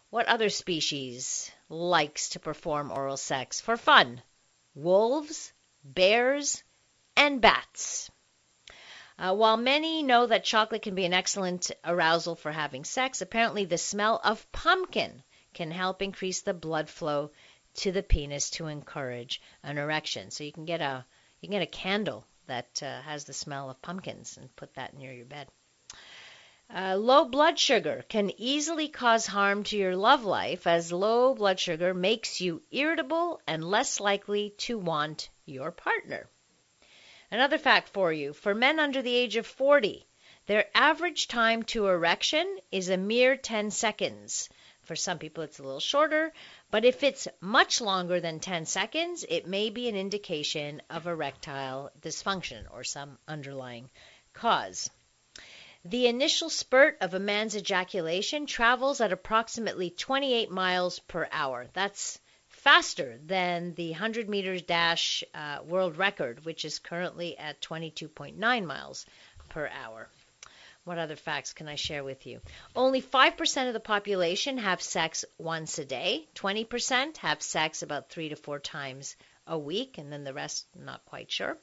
what 0.09 0.25
other 0.25 0.49
species 0.49 1.51
likes 1.69 2.29
to 2.29 2.39
perform 2.39 2.91
oral 2.91 3.17
sex 3.17 3.61
for 3.61 3.77
fun? 3.77 4.19
Wolves, 4.73 5.53
bears, 5.83 6.63
and 7.15 7.39
bats. 7.39 8.09
Uh, 9.19 9.33
while 9.33 9.57
many 9.57 10.03
know 10.03 10.27
that 10.27 10.43
chocolate 10.43 10.83
can 10.83 10.93
be 10.93 11.05
an 11.05 11.13
excellent 11.13 11.71
arousal 11.83 12.35
for 12.35 12.51
having 12.51 12.83
sex, 12.83 13.19
apparently 13.21 13.65
the 13.65 13.77
smell 13.77 14.21
of 14.23 14.51
pumpkin 14.51 15.23
can 15.53 15.71
help 15.71 16.03
increase 16.03 16.41
the 16.41 16.53
blood 16.53 16.87
flow 16.87 17.31
to 17.73 17.91
the 17.91 18.03
penis 18.03 18.51
to 18.51 18.67
encourage 18.67 19.41
an 19.63 19.79
erection. 19.79 20.29
So 20.29 20.43
you 20.43 20.51
can 20.51 20.65
get 20.65 20.81
a 20.81 21.03
you 21.41 21.49
can 21.49 21.59
get 21.59 21.63
a 21.63 21.71
candle 21.71 22.25
that 22.45 22.81
uh, 22.83 23.01
has 23.01 23.25
the 23.25 23.33
smell 23.33 23.69
of 23.69 23.81
pumpkins 23.81 24.37
and 24.37 24.55
put 24.55 24.73
that 24.75 24.93
near 24.93 25.11
your 25.11 25.25
bed. 25.25 25.47
Uh, 26.69 26.95
low 26.95 27.25
blood 27.25 27.57
sugar 27.57 28.03
can 28.09 28.29
easily 28.39 28.87
cause 28.87 29.25
harm 29.25 29.63
to 29.63 29.77
your 29.77 29.95
love 29.95 30.25
life 30.25 30.67
as 30.67 30.91
low 30.91 31.33
blood 31.33 31.59
sugar 31.59 31.93
makes 31.93 32.41
you 32.41 32.61
irritable 32.69 33.41
and 33.47 33.63
less 33.63 33.99
likely 33.99 34.51
to 34.57 34.77
want 34.77 35.29
your 35.45 35.71
partner. 35.71 36.29
Another 37.29 37.57
fact 37.57 37.89
for 37.89 38.13
you 38.13 38.31
for 38.31 38.55
men 38.55 38.79
under 38.79 39.01
the 39.01 39.13
age 39.13 39.35
of 39.35 39.45
40, 39.45 40.07
their 40.45 40.69
average 40.73 41.27
time 41.27 41.63
to 41.63 41.87
erection 41.87 42.57
is 42.71 42.87
a 42.87 42.95
mere 42.95 43.35
10 43.35 43.69
seconds. 43.69 44.47
For 44.81 44.95
some 44.95 45.19
people, 45.19 45.43
it's 45.43 45.59
a 45.59 45.63
little 45.63 45.81
shorter, 45.81 46.31
but 46.71 46.85
if 46.85 47.03
it's 47.03 47.27
much 47.41 47.81
longer 47.81 48.21
than 48.21 48.39
10 48.39 48.65
seconds, 48.65 49.25
it 49.27 49.45
may 49.45 49.69
be 49.69 49.89
an 49.89 49.97
indication 49.97 50.81
of 50.89 51.05
erectile 51.05 51.91
dysfunction 51.99 52.65
or 52.71 52.85
some 52.85 53.19
underlying 53.27 53.89
cause. 54.31 54.89
The 55.83 56.07
initial 56.07 56.49
spurt 56.49 56.97
of 57.01 57.13
a 57.13 57.19
man's 57.19 57.57
ejaculation 57.57 58.45
travels 58.45 59.01
at 59.01 59.11
approximately 59.11 59.89
28 59.89 60.49
miles 60.49 60.99
per 60.99 61.27
hour. 61.31 61.67
That's 61.73 62.21
faster 62.67 63.17
than 63.25 63.73
the 63.75 63.91
100 63.91 64.27
meters 64.27 64.61
dash 64.61 65.23
uh, 65.33 65.59
world 65.65 65.97
record, 65.97 66.43
which 66.43 66.65
is 66.65 66.79
currently 66.79 67.37
at 67.37 67.61
22.9 67.61 68.65
miles 68.65 69.05
per 69.47 69.69
hour. 69.69 70.09
What 70.83 70.97
other 70.97 71.15
facts 71.15 71.53
can 71.53 71.69
I 71.69 71.75
share 71.75 72.03
with 72.03 72.25
you? 72.27 72.41
Only 72.75 73.01
5% 73.01 73.67
of 73.69 73.73
the 73.73 73.79
population 73.79 74.57
have 74.57 74.81
sex 74.81 75.23
once 75.37 75.79
a 75.79 75.85
day. 75.85 76.27
20% 76.35 77.15
have 77.15 77.41
sex 77.41 77.83
about 77.83 78.09
three 78.09 78.27
to 78.27 78.35
four 78.35 78.59
times 78.59 79.15
a 79.47 79.57
week, 79.57 79.97
and 79.97 80.11
then 80.11 80.25
the 80.25 80.33
rest, 80.33 80.67
not 80.75 81.05
quite 81.05 81.31
sure. 81.31 81.57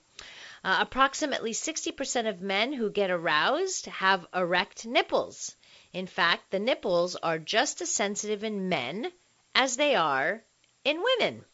Uh, 0.64 0.78
approximately 0.80 1.52
60% 1.52 2.30
of 2.30 2.40
men 2.40 2.72
who 2.72 2.88
get 2.90 3.10
aroused 3.10 3.84
have 3.86 4.26
erect 4.34 4.86
nipples. 4.86 5.54
In 5.92 6.06
fact, 6.06 6.50
the 6.50 6.58
nipples 6.58 7.14
are 7.14 7.38
just 7.38 7.82
as 7.82 7.94
sensitive 7.94 8.42
in 8.42 8.70
men 8.70 9.12
as 9.54 9.76
they 9.76 9.94
are 9.96 10.42
in 10.84 11.02
women. 11.02 11.44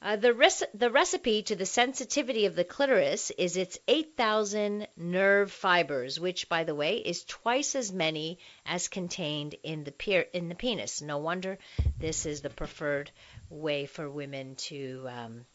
Uh, 0.00 0.14
the, 0.14 0.32
res- 0.32 0.62
the 0.74 0.92
recipe 0.92 1.42
to 1.42 1.56
the 1.56 1.66
sensitivity 1.66 2.46
of 2.46 2.54
the 2.54 2.62
clitoris 2.62 3.32
is 3.32 3.56
its 3.56 3.76
8,000 3.88 4.86
nerve 4.96 5.50
fibers, 5.50 6.20
which, 6.20 6.48
by 6.48 6.62
the 6.62 6.74
way, 6.74 6.98
is 6.98 7.24
twice 7.24 7.74
as 7.74 7.92
many 7.92 8.38
as 8.64 8.86
contained 8.86 9.56
in 9.64 9.82
the, 9.82 9.90
pe- 9.90 10.28
in 10.32 10.48
the 10.48 10.54
penis. 10.54 11.02
No 11.02 11.18
wonder 11.18 11.58
this 11.98 12.26
is 12.26 12.42
the 12.42 12.50
preferred 12.50 13.10
way 13.50 13.86
for 13.86 14.08
women 14.08 14.54
to, 14.54 15.04
um, 15.08 15.46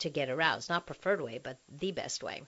to 0.00 0.10
get 0.10 0.28
aroused. 0.28 0.68
Not 0.68 0.86
preferred 0.86 1.20
way, 1.20 1.38
but 1.38 1.58
the 1.68 1.92
best 1.92 2.24
way. 2.24 2.42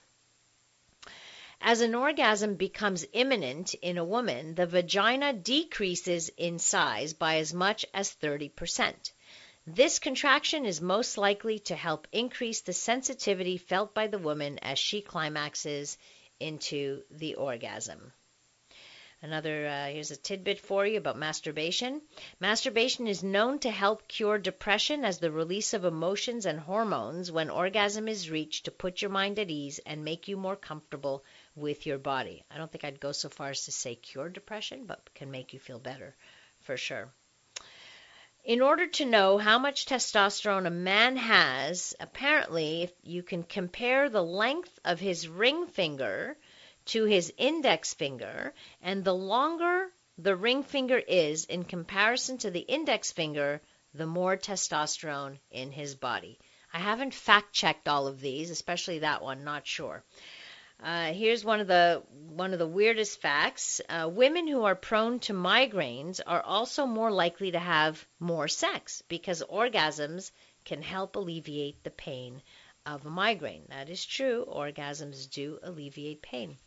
As 1.61 1.79
an 1.79 1.95
orgasm 1.95 2.55
becomes 2.55 3.05
imminent 3.13 3.75
in 3.75 3.97
a 3.97 4.03
woman, 4.03 4.55
the 4.55 4.65
vagina 4.65 5.31
decreases 5.31 6.27
in 6.35 6.59
size 6.59 7.13
by 7.13 7.37
as 7.37 7.53
much 7.53 7.85
as 7.93 8.11
30 8.11 8.49
percent. 8.49 9.13
This 9.67 9.97
contraction 9.97 10.63
is 10.63 10.79
most 10.79 11.17
likely 11.17 11.57
to 11.59 11.75
help 11.75 12.07
increase 12.11 12.61
the 12.61 12.71
sensitivity 12.71 13.57
felt 13.57 13.95
by 13.95 14.05
the 14.05 14.19
woman 14.19 14.59
as 14.59 14.77
she 14.77 15.01
climaxes 15.01 15.97
into 16.39 17.03
the 17.09 17.33
orgasm. 17.33 18.13
Another, 19.23 19.65
uh, 19.65 19.87
here's 19.87 20.11
a 20.11 20.17
tidbit 20.17 20.59
for 20.59 20.85
you 20.85 20.99
about 20.99 21.17
masturbation. 21.17 22.03
Masturbation 22.39 23.07
is 23.07 23.23
known 23.23 23.57
to 23.57 23.71
help 23.71 24.07
cure 24.07 24.37
depression 24.37 25.03
as 25.03 25.17
the 25.17 25.31
release 25.31 25.73
of 25.73 25.83
emotions 25.83 26.45
and 26.45 26.59
hormones 26.59 27.31
when 27.31 27.49
orgasm 27.49 28.07
is 28.07 28.29
reached 28.29 28.65
to 28.65 28.71
put 28.71 29.01
your 29.01 29.09
mind 29.09 29.39
at 29.39 29.49
ease 29.49 29.79
and 29.79 30.05
make 30.05 30.27
you 30.27 30.37
more 30.37 30.55
comfortable 30.55 31.23
with 31.55 31.87
your 31.87 31.97
body. 31.97 32.45
I 32.51 32.57
don't 32.57 32.71
think 32.71 32.83
I'd 32.83 32.99
go 32.99 33.13
so 33.13 33.29
far 33.29 33.49
as 33.49 33.65
to 33.65 33.71
say 33.71 33.95
cure 33.95 34.29
depression, 34.29 34.85
but 34.85 35.11
can 35.15 35.31
make 35.31 35.53
you 35.53 35.59
feel 35.59 35.79
better 35.79 36.15
for 36.61 36.77
sure. 36.77 37.11
In 38.45 38.61
order 38.61 38.85
to 38.85 39.05
know 39.05 39.39
how 39.39 39.57
much 39.57 39.87
testosterone 39.87 40.67
a 40.67 40.69
man 40.69 41.17
has, 41.17 41.95
apparently, 41.99 42.83
if 42.83 42.93
you 43.01 43.23
can 43.23 43.41
compare 43.41 44.07
the 44.07 44.23
length 44.23 44.79
of 44.85 44.99
his 44.99 45.27
ring 45.27 45.65
finger 45.65 46.37
to 46.85 47.05
his 47.05 47.33
index 47.37 47.95
finger, 47.95 48.53
and 48.83 49.03
the 49.03 49.15
longer 49.15 49.91
the 50.19 50.35
ring 50.35 50.61
finger 50.61 50.99
is 50.99 51.45
in 51.45 51.63
comparison 51.63 52.37
to 52.37 52.51
the 52.51 52.59
index 52.59 53.11
finger, 53.11 53.59
the 53.95 54.05
more 54.05 54.37
testosterone 54.37 55.39
in 55.49 55.71
his 55.71 55.95
body. 55.95 56.37
I 56.71 56.79
haven't 56.79 57.15
fact 57.15 57.51
checked 57.51 57.87
all 57.87 58.05
of 58.05 58.21
these, 58.21 58.51
especially 58.51 58.99
that 58.99 59.23
one, 59.23 59.43
not 59.43 59.65
sure. 59.65 60.03
Uh, 60.81 61.13
here's 61.13 61.45
one 61.45 61.59
of 61.59 61.67
the 61.67 62.03
one 62.29 62.53
of 62.53 62.59
the 62.59 62.67
weirdest 62.67 63.21
facts: 63.21 63.81
uh, 63.87 64.09
women 64.11 64.47
who 64.47 64.63
are 64.63 64.75
prone 64.75 65.19
to 65.19 65.33
migraines 65.33 66.19
are 66.25 66.41
also 66.41 66.85
more 66.85 67.11
likely 67.11 67.51
to 67.51 67.59
have 67.59 68.05
more 68.19 68.47
sex 68.47 69.01
because 69.07 69.41
orgasms 69.41 70.31
can 70.65 70.81
help 70.81 71.15
alleviate 71.15 71.83
the 71.83 71.91
pain 71.91 72.41
of 72.85 73.05
a 73.05 73.09
migraine. 73.09 73.65
That 73.69 73.89
is 73.89 74.05
true. 74.05 74.45
Orgasms 74.47 75.29
do 75.29 75.59
alleviate 75.63 76.21
pain. 76.21 76.57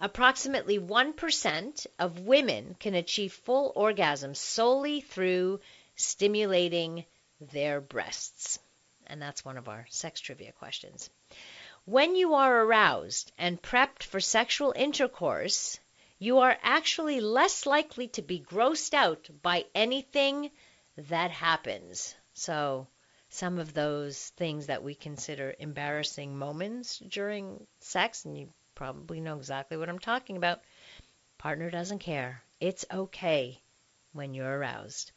Approximately 0.00 0.78
1% 0.78 1.86
of 1.98 2.20
women 2.20 2.76
can 2.78 2.94
achieve 2.94 3.32
full 3.32 3.72
orgasm 3.74 4.34
solely 4.34 5.00
through 5.00 5.60
stimulating 5.96 7.04
their 7.40 7.80
breasts. 7.80 8.60
And 9.08 9.20
that's 9.20 9.44
one 9.44 9.56
of 9.56 9.68
our 9.68 9.86
sex 9.88 10.20
trivia 10.20 10.52
questions. 10.52 11.10
When 11.90 12.16
you 12.16 12.34
are 12.34 12.64
aroused 12.64 13.32
and 13.38 13.62
prepped 13.62 14.02
for 14.02 14.20
sexual 14.20 14.74
intercourse, 14.76 15.80
you 16.18 16.40
are 16.40 16.58
actually 16.60 17.20
less 17.20 17.64
likely 17.64 18.08
to 18.08 18.20
be 18.20 18.40
grossed 18.40 18.92
out 18.92 19.30
by 19.40 19.64
anything 19.74 20.50
that 20.98 21.30
happens. 21.30 22.14
So, 22.34 22.88
some 23.30 23.58
of 23.58 23.72
those 23.72 24.28
things 24.36 24.66
that 24.66 24.82
we 24.82 24.94
consider 24.94 25.54
embarrassing 25.58 26.36
moments 26.36 26.98
during 26.98 27.66
sex, 27.80 28.26
and 28.26 28.36
you 28.36 28.52
probably 28.74 29.22
know 29.22 29.38
exactly 29.38 29.78
what 29.78 29.88
I'm 29.88 29.98
talking 29.98 30.36
about, 30.36 30.60
partner 31.38 31.70
doesn't 31.70 32.00
care. 32.00 32.42
It's 32.60 32.84
okay 32.92 33.62
when 34.12 34.34
you're 34.34 34.58
aroused. 34.58 35.12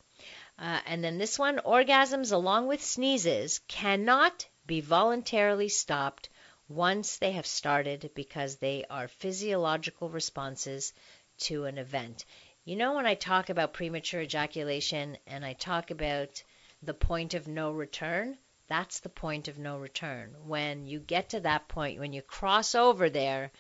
Uh, 0.57 0.79
and 0.85 1.03
then 1.03 1.17
this 1.17 1.37
one 1.37 1.57
orgasms 1.57 2.31
along 2.31 2.67
with 2.67 2.81
sneezes 2.81 3.59
cannot 3.67 4.47
be 4.65 4.79
voluntarily 4.79 5.67
stopped 5.67 6.29
once 6.75 7.17
they 7.17 7.33
have 7.33 7.45
started 7.45 8.09
because 8.15 8.55
they 8.55 8.85
are 8.89 9.07
physiological 9.07 10.09
responses 10.09 10.93
to 11.37 11.65
an 11.65 11.77
event. 11.77 12.25
You 12.63 12.75
know, 12.75 12.93
when 12.93 13.05
I 13.05 13.15
talk 13.15 13.49
about 13.49 13.73
premature 13.73 14.21
ejaculation 14.21 15.17
and 15.27 15.43
I 15.43 15.53
talk 15.53 15.91
about 15.91 16.43
the 16.81 16.93
point 16.93 17.33
of 17.33 17.47
no 17.47 17.71
return, 17.71 18.37
that's 18.67 18.99
the 19.01 19.09
point 19.09 19.47
of 19.47 19.59
no 19.59 19.77
return. 19.77 20.35
When 20.45 20.85
you 20.85 20.99
get 20.99 21.29
to 21.29 21.41
that 21.41 21.67
point, 21.67 21.99
when 21.99 22.13
you 22.13 22.21
cross 22.21 22.73
over 22.73 23.09
there, 23.09 23.51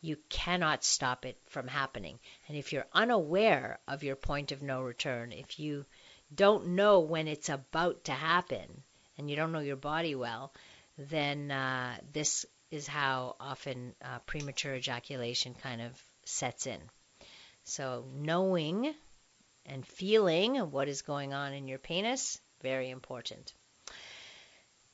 you 0.00 0.16
cannot 0.28 0.84
stop 0.84 1.26
it 1.26 1.38
from 1.48 1.66
happening. 1.66 2.18
And 2.48 2.56
if 2.56 2.72
you're 2.72 2.86
unaware 2.92 3.80
of 3.88 4.04
your 4.04 4.16
point 4.16 4.52
of 4.52 4.62
no 4.62 4.80
return, 4.80 5.32
if 5.32 5.58
you 5.58 5.86
don't 6.34 6.68
know 6.68 7.00
when 7.00 7.26
it's 7.26 7.48
about 7.48 8.04
to 8.04 8.12
happen, 8.12 8.82
and 9.18 9.28
you 9.28 9.36
don't 9.36 9.52
know 9.52 9.58
your 9.58 9.76
body 9.76 10.14
well, 10.14 10.52
then 10.96 11.50
uh, 11.50 11.96
this 12.12 12.46
is 12.70 12.86
how 12.86 13.36
often 13.40 13.94
uh, 14.02 14.18
premature 14.20 14.74
ejaculation 14.74 15.54
kind 15.54 15.80
of 15.80 16.02
sets 16.24 16.66
in. 16.66 16.80
So, 17.64 18.06
knowing 18.12 18.94
and 19.66 19.86
feeling 19.86 20.56
what 20.70 20.88
is 20.88 21.02
going 21.02 21.32
on 21.34 21.52
in 21.52 21.68
your 21.68 21.78
penis, 21.78 22.40
very 22.62 22.90
important. 22.90 23.52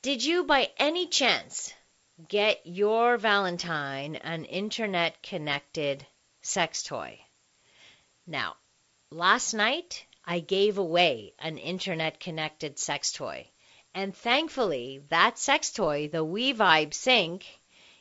Did 0.01 0.23
you, 0.23 0.43
by 0.43 0.71
any 0.77 1.07
chance, 1.07 1.73
get 2.27 2.65
your 2.65 3.17
Valentine 3.17 4.15
an 4.15 4.45
internet 4.45 5.21
connected 5.21 6.05
sex 6.41 6.83
toy? 6.83 7.19
Now, 8.25 8.57
last 9.11 9.53
night 9.53 10.05
I 10.25 10.39
gave 10.39 10.77
away 10.77 11.33
an 11.39 11.57
internet 11.57 12.19
connected 12.19 12.77
sex 12.77 13.11
toy. 13.11 13.49
And 13.93 14.15
thankfully, 14.15 15.01
that 15.09 15.39
sex 15.39 15.71
toy, 15.71 16.09
the 16.09 16.23
We-Vibe 16.23 16.93
Sync, 16.93 17.45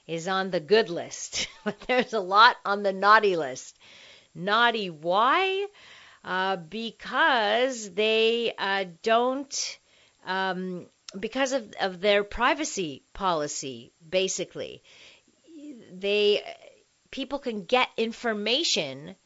is 0.06 0.28
on 0.28 0.50
the 0.50 0.60
good 0.60 0.88
list, 0.88 1.48
but 1.64 1.78
there's 1.80 2.12
a 2.12 2.20
lot 2.20 2.56
on 2.64 2.82
the 2.82 2.92
naughty 2.92 3.36
list. 3.36 3.78
Naughty, 4.34 4.90
why? 4.90 5.66
Uh, 6.24 6.56
because 6.56 7.90
they 7.92 8.52
uh, 8.58 8.84
don't, 9.02 9.78
um, 10.26 10.86
because 11.18 11.52
of, 11.52 11.72
of 11.80 12.00
their 12.00 12.24
privacy 12.24 13.02
policy, 13.12 13.92
basically. 14.08 14.82
They, 15.92 16.42
people 17.10 17.38
can 17.38 17.64
get 17.64 17.88
information 17.96 19.16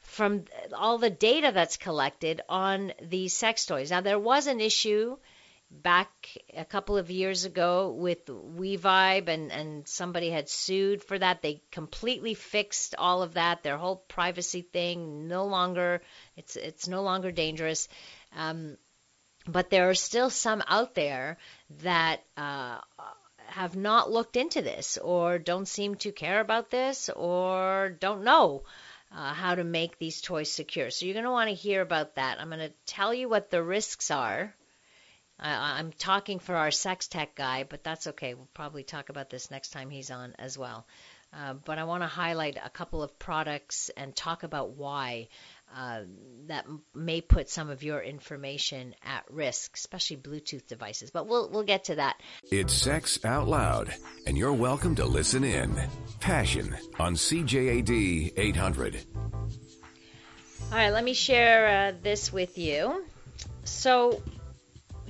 from 0.00 0.44
all 0.74 0.98
the 0.98 1.10
data 1.10 1.52
that's 1.54 1.76
collected 1.76 2.40
on 2.48 2.92
these 3.00 3.32
sex 3.32 3.66
toys. 3.66 3.90
Now, 3.90 4.00
there 4.00 4.18
was 4.18 4.46
an 4.46 4.60
issue 4.60 5.16
back 5.70 6.36
a 6.56 6.64
couple 6.64 6.96
of 6.96 7.10
years 7.10 7.44
ago 7.44 7.92
with 7.92 8.26
WeVibe 8.26 9.28
and 9.28 9.52
and 9.52 9.86
somebody 9.86 10.30
had 10.30 10.48
sued 10.48 11.02
for 11.02 11.18
that. 11.18 11.42
They 11.42 11.62
completely 11.70 12.34
fixed 12.34 12.94
all 12.98 13.22
of 13.22 13.34
that. 13.34 13.62
Their 13.62 13.76
whole 13.76 13.96
privacy 13.96 14.62
thing 14.62 15.28
no 15.28 15.46
longer 15.46 16.02
it's 16.36 16.56
it's 16.56 16.88
no 16.88 17.02
longer 17.02 17.30
dangerous. 17.30 17.88
Um, 18.36 18.76
but 19.46 19.70
there 19.70 19.88
are 19.88 19.94
still 19.94 20.28
some 20.28 20.62
out 20.66 20.94
there 20.94 21.38
that 21.82 22.22
uh, 22.36 22.78
have 23.46 23.76
not 23.76 24.10
looked 24.10 24.36
into 24.36 24.62
this 24.62 24.98
or 24.98 25.38
don't 25.38 25.66
seem 25.66 25.94
to 25.96 26.12
care 26.12 26.40
about 26.40 26.70
this 26.70 27.08
or 27.10 27.96
don't 28.00 28.24
know. 28.24 28.64
Uh, 29.12 29.34
how 29.34 29.56
to 29.56 29.64
make 29.64 29.98
these 29.98 30.20
toys 30.20 30.48
secure. 30.48 30.88
So 30.88 31.04
you're 31.04 31.14
going 31.14 31.24
to 31.24 31.32
want 31.32 31.48
to 31.48 31.54
hear 31.54 31.80
about 31.80 32.14
that. 32.14 32.40
I'm 32.40 32.46
going 32.46 32.60
to 32.60 32.72
tell 32.86 33.12
you 33.12 33.28
what 33.28 33.50
the 33.50 33.60
risks 33.60 34.08
are 34.12 34.54
I, 35.40 35.78
I'm 35.78 35.92
talking 35.92 36.38
for 36.38 36.54
our 36.54 36.70
sex 36.70 37.08
tech 37.08 37.34
guy, 37.34 37.64
but 37.68 37.82
that's 37.82 38.06
okay. 38.08 38.34
We'll 38.34 38.48
probably 38.54 38.82
talk 38.82 39.08
about 39.08 39.30
this 39.30 39.50
next 39.50 39.70
time 39.70 39.90
he's 39.90 40.10
on 40.10 40.34
as 40.38 40.58
well. 40.58 40.86
Uh, 41.32 41.54
but 41.54 41.78
I 41.78 41.84
want 41.84 42.02
to 42.02 42.08
highlight 42.08 42.58
a 42.62 42.70
couple 42.70 43.02
of 43.04 43.16
products 43.18 43.88
and 43.96 44.14
talk 44.14 44.42
about 44.42 44.70
why 44.70 45.28
uh, 45.74 46.00
that 46.48 46.64
m- 46.64 46.82
may 46.92 47.20
put 47.20 47.48
some 47.48 47.70
of 47.70 47.84
your 47.84 48.00
information 48.00 48.96
at 49.04 49.24
risk, 49.30 49.76
especially 49.76 50.16
Bluetooth 50.16 50.66
devices. 50.66 51.12
But 51.12 51.28
we'll 51.28 51.48
we'll 51.48 51.62
get 51.62 51.84
to 51.84 51.94
that. 51.94 52.20
It's 52.50 52.72
Sex 52.72 53.24
Out 53.24 53.46
Loud, 53.46 53.94
and 54.26 54.36
you're 54.36 54.52
welcome 54.52 54.96
to 54.96 55.04
listen 55.04 55.44
in. 55.44 55.80
Passion 56.18 56.76
on 56.98 57.14
CJAD 57.14 58.32
800. 58.36 59.00
All 60.72 60.76
right, 60.76 60.90
let 60.90 61.04
me 61.04 61.14
share 61.14 61.68
uh, 61.68 61.92
this 62.02 62.32
with 62.32 62.58
you. 62.58 63.04
So 63.62 64.20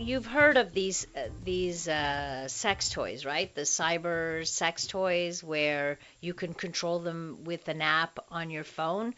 you've 0.00 0.26
heard 0.26 0.56
of 0.56 0.72
these 0.72 1.06
uh, 1.14 1.28
these 1.44 1.86
uh, 1.86 2.48
sex 2.48 2.88
toys, 2.90 3.24
right? 3.24 3.54
The 3.54 3.62
cyber 3.62 4.46
sex 4.46 4.86
toys 4.86 5.44
where 5.44 5.98
you 6.20 6.34
can 6.34 6.54
control 6.54 6.98
them 7.00 7.44
with 7.44 7.68
an 7.68 7.82
app 7.82 8.18
on 8.30 8.50
your 8.50 8.64
phone. 8.64 9.14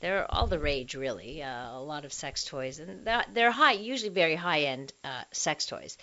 They're 0.00 0.30
all 0.30 0.46
the 0.46 0.58
rage, 0.58 0.94
really. 0.94 1.42
Uh, 1.42 1.72
a 1.72 1.80
lot 1.80 2.04
of 2.04 2.12
sex 2.12 2.44
toys, 2.44 2.78
and 2.78 3.08
they're 3.32 3.50
high, 3.50 3.72
usually 3.72 4.10
very 4.10 4.34
high-end 4.34 4.92
uh, 5.02 5.22
sex 5.32 5.64
toys. 5.64 5.96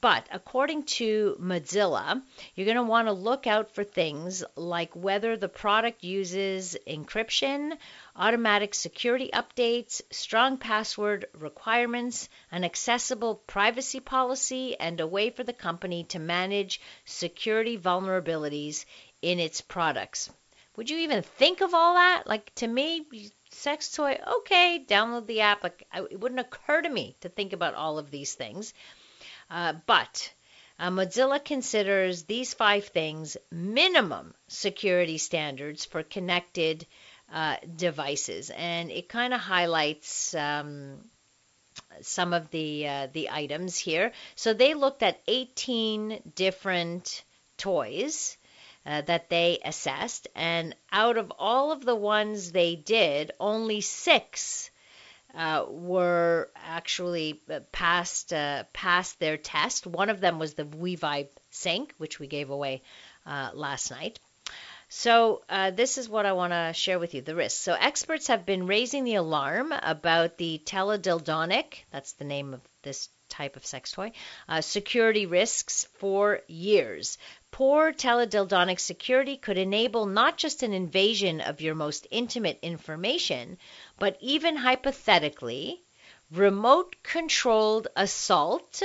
But 0.00 0.28
according 0.30 0.84
to 0.84 1.36
Mozilla, 1.38 2.22
you're 2.54 2.64
going 2.64 2.76
to 2.76 2.82
want 2.82 3.08
to 3.08 3.12
look 3.12 3.46
out 3.46 3.74
for 3.74 3.84
things 3.84 4.42
like 4.56 4.96
whether 4.96 5.36
the 5.36 5.48
product 5.48 6.02
uses 6.02 6.74
encryption, 6.86 7.76
automatic 8.16 8.74
security 8.74 9.28
updates, 9.34 10.00
strong 10.10 10.56
password 10.56 11.26
requirements, 11.34 12.30
an 12.50 12.64
accessible 12.64 13.34
privacy 13.34 14.00
policy, 14.00 14.78
and 14.80 15.00
a 15.00 15.06
way 15.06 15.28
for 15.28 15.44
the 15.44 15.52
company 15.52 16.04
to 16.04 16.18
manage 16.18 16.80
security 17.04 17.76
vulnerabilities 17.76 18.86
in 19.20 19.38
its 19.38 19.60
products. 19.60 20.30
Would 20.76 20.88
you 20.88 20.98
even 21.00 21.22
think 21.22 21.60
of 21.60 21.74
all 21.74 21.94
that? 21.94 22.26
Like 22.26 22.54
to 22.54 22.66
me, 22.66 23.06
sex 23.50 23.92
toy, 23.92 24.18
okay, 24.38 24.82
download 24.88 25.26
the 25.26 25.42
app. 25.42 25.62
Like 25.62 25.86
it 25.92 26.18
wouldn't 26.18 26.40
occur 26.40 26.80
to 26.80 26.88
me 26.88 27.16
to 27.20 27.28
think 27.28 27.52
about 27.52 27.74
all 27.74 27.98
of 27.98 28.10
these 28.10 28.32
things. 28.34 28.72
Uh, 29.50 29.74
but 29.86 30.32
uh, 30.78 30.90
Mozilla 30.90 31.44
considers 31.44 32.22
these 32.22 32.54
five 32.54 32.86
things 32.86 33.36
minimum 33.50 34.32
security 34.48 35.18
standards 35.18 35.84
for 35.84 36.02
connected 36.02 36.86
uh, 37.32 37.56
devices, 37.76 38.50
and 38.50 38.90
it 38.90 39.08
kind 39.08 39.34
of 39.34 39.40
highlights 39.40 40.34
um, 40.34 40.98
some 42.00 42.32
of 42.32 42.50
the 42.50 42.88
uh, 42.88 43.08
the 43.12 43.30
items 43.30 43.76
here. 43.76 44.12
So 44.36 44.52
they 44.52 44.74
looked 44.74 45.02
at 45.02 45.20
18 45.26 46.32
different 46.34 47.24
toys. 47.56 48.36
Uh, 48.86 49.02
that 49.02 49.28
they 49.28 49.58
assessed, 49.62 50.26
and 50.34 50.74
out 50.90 51.18
of 51.18 51.30
all 51.38 51.70
of 51.70 51.84
the 51.84 51.94
ones 51.94 52.50
they 52.50 52.74
did, 52.76 53.30
only 53.38 53.82
six 53.82 54.70
uh, 55.34 55.64
were 55.68 56.50
actually 56.56 57.40
uh, 57.50 57.60
passed 57.72 58.32
uh, 58.32 58.64
passed 58.72 59.18
their 59.20 59.36
test. 59.36 59.86
One 59.86 60.10
of 60.10 60.20
them 60.20 60.38
was 60.38 60.54
the 60.54 60.64
WeVibe 60.64 61.28
Sync, 61.50 61.94
which 61.98 62.18
we 62.18 62.26
gave 62.26 62.50
away 62.50 62.82
uh, 63.26 63.50
last 63.54 63.90
night. 63.90 64.18
So 64.88 65.42
uh, 65.48 65.70
this 65.70 65.98
is 65.98 66.08
what 66.08 66.26
I 66.26 66.32
want 66.32 66.52
to 66.52 66.72
share 66.74 66.98
with 66.98 67.14
you: 67.14 67.22
the 67.22 67.36
risks. 67.36 67.60
So 67.60 67.74
experts 67.74 68.26
have 68.26 68.44
been 68.44 68.66
raising 68.66 69.04
the 69.04 69.14
alarm 69.14 69.72
about 69.72 70.36
the 70.36 70.60
teledildonic. 70.64 71.84
That's 71.92 72.12
the 72.12 72.24
name 72.24 72.54
of 72.54 72.60
this 72.82 73.08
type 73.30 73.56
of 73.56 73.64
sex 73.64 73.92
toy. 73.92 74.12
Uh, 74.48 74.60
security 74.60 75.24
risks 75.26 75.86
for 75.98 76.40
years. 76.48 77.16
Poor 77.52 77.92
teledildonic 77.92 78.78
security 78.78 79.36
could 79.36 79.58
enable 79.58 80.06
not 80.06 80.36
just 80.36 80.62
an 80.62 80.72
invasion 80.72 81.40
of 81.40 81.60
your 81.60 81.74
most 81.74 82.06
intimate 82.10 82.58
information, 82.62 83.58
but 84.00 84.16
even 84.20 84.56
hypothetically, 84.56 85.84
remote 86.32 86.96
controlled 87.02 87.86
assault, 87.94 88.82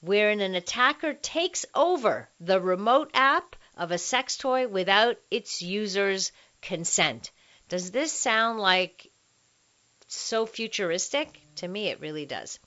wherein 0.00 0.40
an 0.40 0.54
attacker 0.54 1.14
takes 1.14 1.64
over 1.74 2.28
the 2.38 2.60
remote 2.60 3.10
app 3.14 3.56
of 3.76 3.90
a 3.90 3.98
sex 3.98 4.36
toy 4.36 4.68
without 4.68 5.16
its 5.30 5.62
user's 5.62 6.30
consent. 6.60 7.30
Does 7.70 7.90
this 7.90 8.12
sound 8.12 8.60
like 8.60 9.10
so 10.08 10.44
futuristic? 10.44 11.40
To 11.56 11.66
me, 11.66 11.88
it 11.88 12.00
really 12.00 12.26
does. 12.26 12.58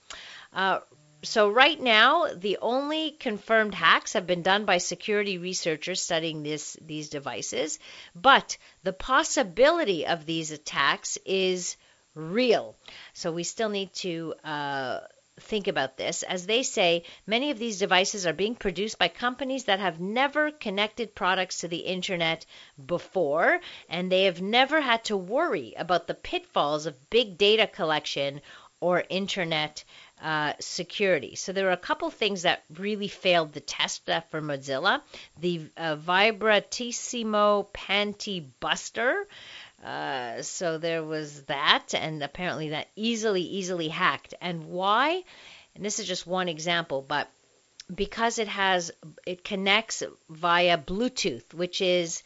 Uh, 0.51 0.79
so 1.23 1.49
right 1.49 1.79
now, 1.79 2.27
the 2.35 2.57
only 2.61 3.11
confirmed 3.11 3.73
hacks 3.73 4.13
have 4.13 4.27
been 4.27 4.41
done 4.43 4.65
by 4.65 4.77
security 4.77 5.37
researchers 5.37 6.01
studying 6.01 6.43
this 6.43 6.77
these 6.81 7.09
devices, 7.09 7.79
but 8.13 8.57
the 8.83 8.93
possibility 8.93 10.05
of 10.05 10.25
these 10.25 10.51
attacks 10.51 11.17
is 11.25 11.77
real. 12.13 12.75
So 13.13 13.31
we 13.31 13.43
still 13.43 13.69
need 13.69 13.93
to 13.95 14.33
uh, 14.43 14.99
think 15.39 15.67
about 15.67 15.97
this. 15.97 16.23
As 16.23 16.45
they 16.45 16.61
say, 16.61 17.03
many 17.25 17.51
of 17.51 17.57
these 17.57 17.79
devices 17.79 18.27
are 18.27 18.33
being 18.33 18.55
produced 18.55 18.99
by 18.99 19.07
companies 19.07 19.63
that 19.63 19.79
have 19.79 19.99
never 19.99 20.51
connected 20.51 21.15
products 21.15 21.59
to 21.59 21.67
the 21.67 21.77
internet 21.77 22.45
before, 22.85 23.59
and 23.89 24.11
they 24.11 24.25
have 24.25 24.41
never 24.41 24.81
had 24.81 25.05
to 25.05 25.17
worry 25.17 25.73
about 25.77 26.07
the 26.07 26.13
pitfalls 26.13 26.85
of 26.85 27.09
big 27.09 27.37
data 27.37 27.65
collection 27.65 28.41
or 28.79 29.05
internet 29.09 29.83
uh, 30.23 30.53
security. 30.59 31.35
So 31.35 31.51
there 31.51 31.67
are 31.67 31.73
a 31.73 31.77
couple 31.77 32.09
things 32.09 32.43
that 32.43 32.63
really 32.77 33.09
failed 33.09 33.51
the 33.51 33.59
test 33.59 34.05
for 34.05 34.41
Mozilla. 34.41 35.01
The 35.41 35.69
uh, 35.75 35.97
Vibratissimo 35.97 37.67
Panty 37.73 38.45
Buster. 38.61 39.27
Uh, 39.83 40.41
so 40.41 40.77
there 40.77 41.03
was 41.03 41.43
that, 41.43 41.93
and 41.93 42.23
apparently 42.23 42.69
that 42.69 42.87
easily, 42.95 43.41
easily 43.41 43.89
hacked. 43.89 44.33
And 44.39 44.67
why? 44.67 45.23
And 45.75 45.83
this 45.83 45.99
is 45.99 46.07
just 46.07 46.25
one 46.25 46.47
example, 46.47 47.03
but 47.05 47.29
because 47.93 48.39
it 48.39 48.47
has, 48.47 48.91
it 49.25 49.43
connects 49.43 50.03
via 50.29 50.77
Bluetooth, 50.77 51.53
which 51.53 51.81
is 51.81 52.23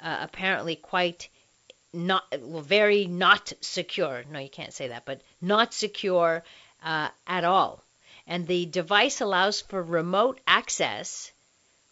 uh, 0.00 0.18
apparently 0.20 0.76
quite 0.76 1.30
not, 1.94 2.24
well, 2.42 2.60
very 2.60 3.06
not 3.06 3.54
secure. 3.62 4.22
No, 4.30 4.38
you 4.38 4.50
can't 4.50 4.74
say 4.74 4.88
that, 4.88 5.06
but 5.06 5.22
not 5.40 5.72
secure 5.72 6.44
uh, 6.82 7.08
at 7.26 7.44
all. 7.44 7.82
And 8.26 8.46
the 8.46 8.66
device 8.66 9.20
allows 9.20 9.60
for 9.60 9.82
remote 9.82 10.40
access 10.46 11.32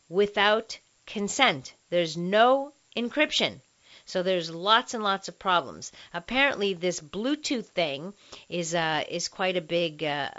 without 0.08 0.78
consent. 1.06 1.74
There's 1.90 2.16
no 2.16 2.72
encryption. 2.96 3.60
So 4.04 4.22
there's 4.22 4.50
lots 4.50 4.94
and 4.94 5.02
lots 5.02 5.28
of 5.28 5.38
problems. 5.38 5.90
Apparently, 6.14 6.74
this 6.74 7.00
Bluetooth 7.00 7.66
thing 7.66 8.14
is 8.48 8.74
uh, 8.74 9.02
is 9.08 9.28
quite 9.28 9.56
a 9.56 9.60
big 9.60 10.04
uh, 10.04 10.30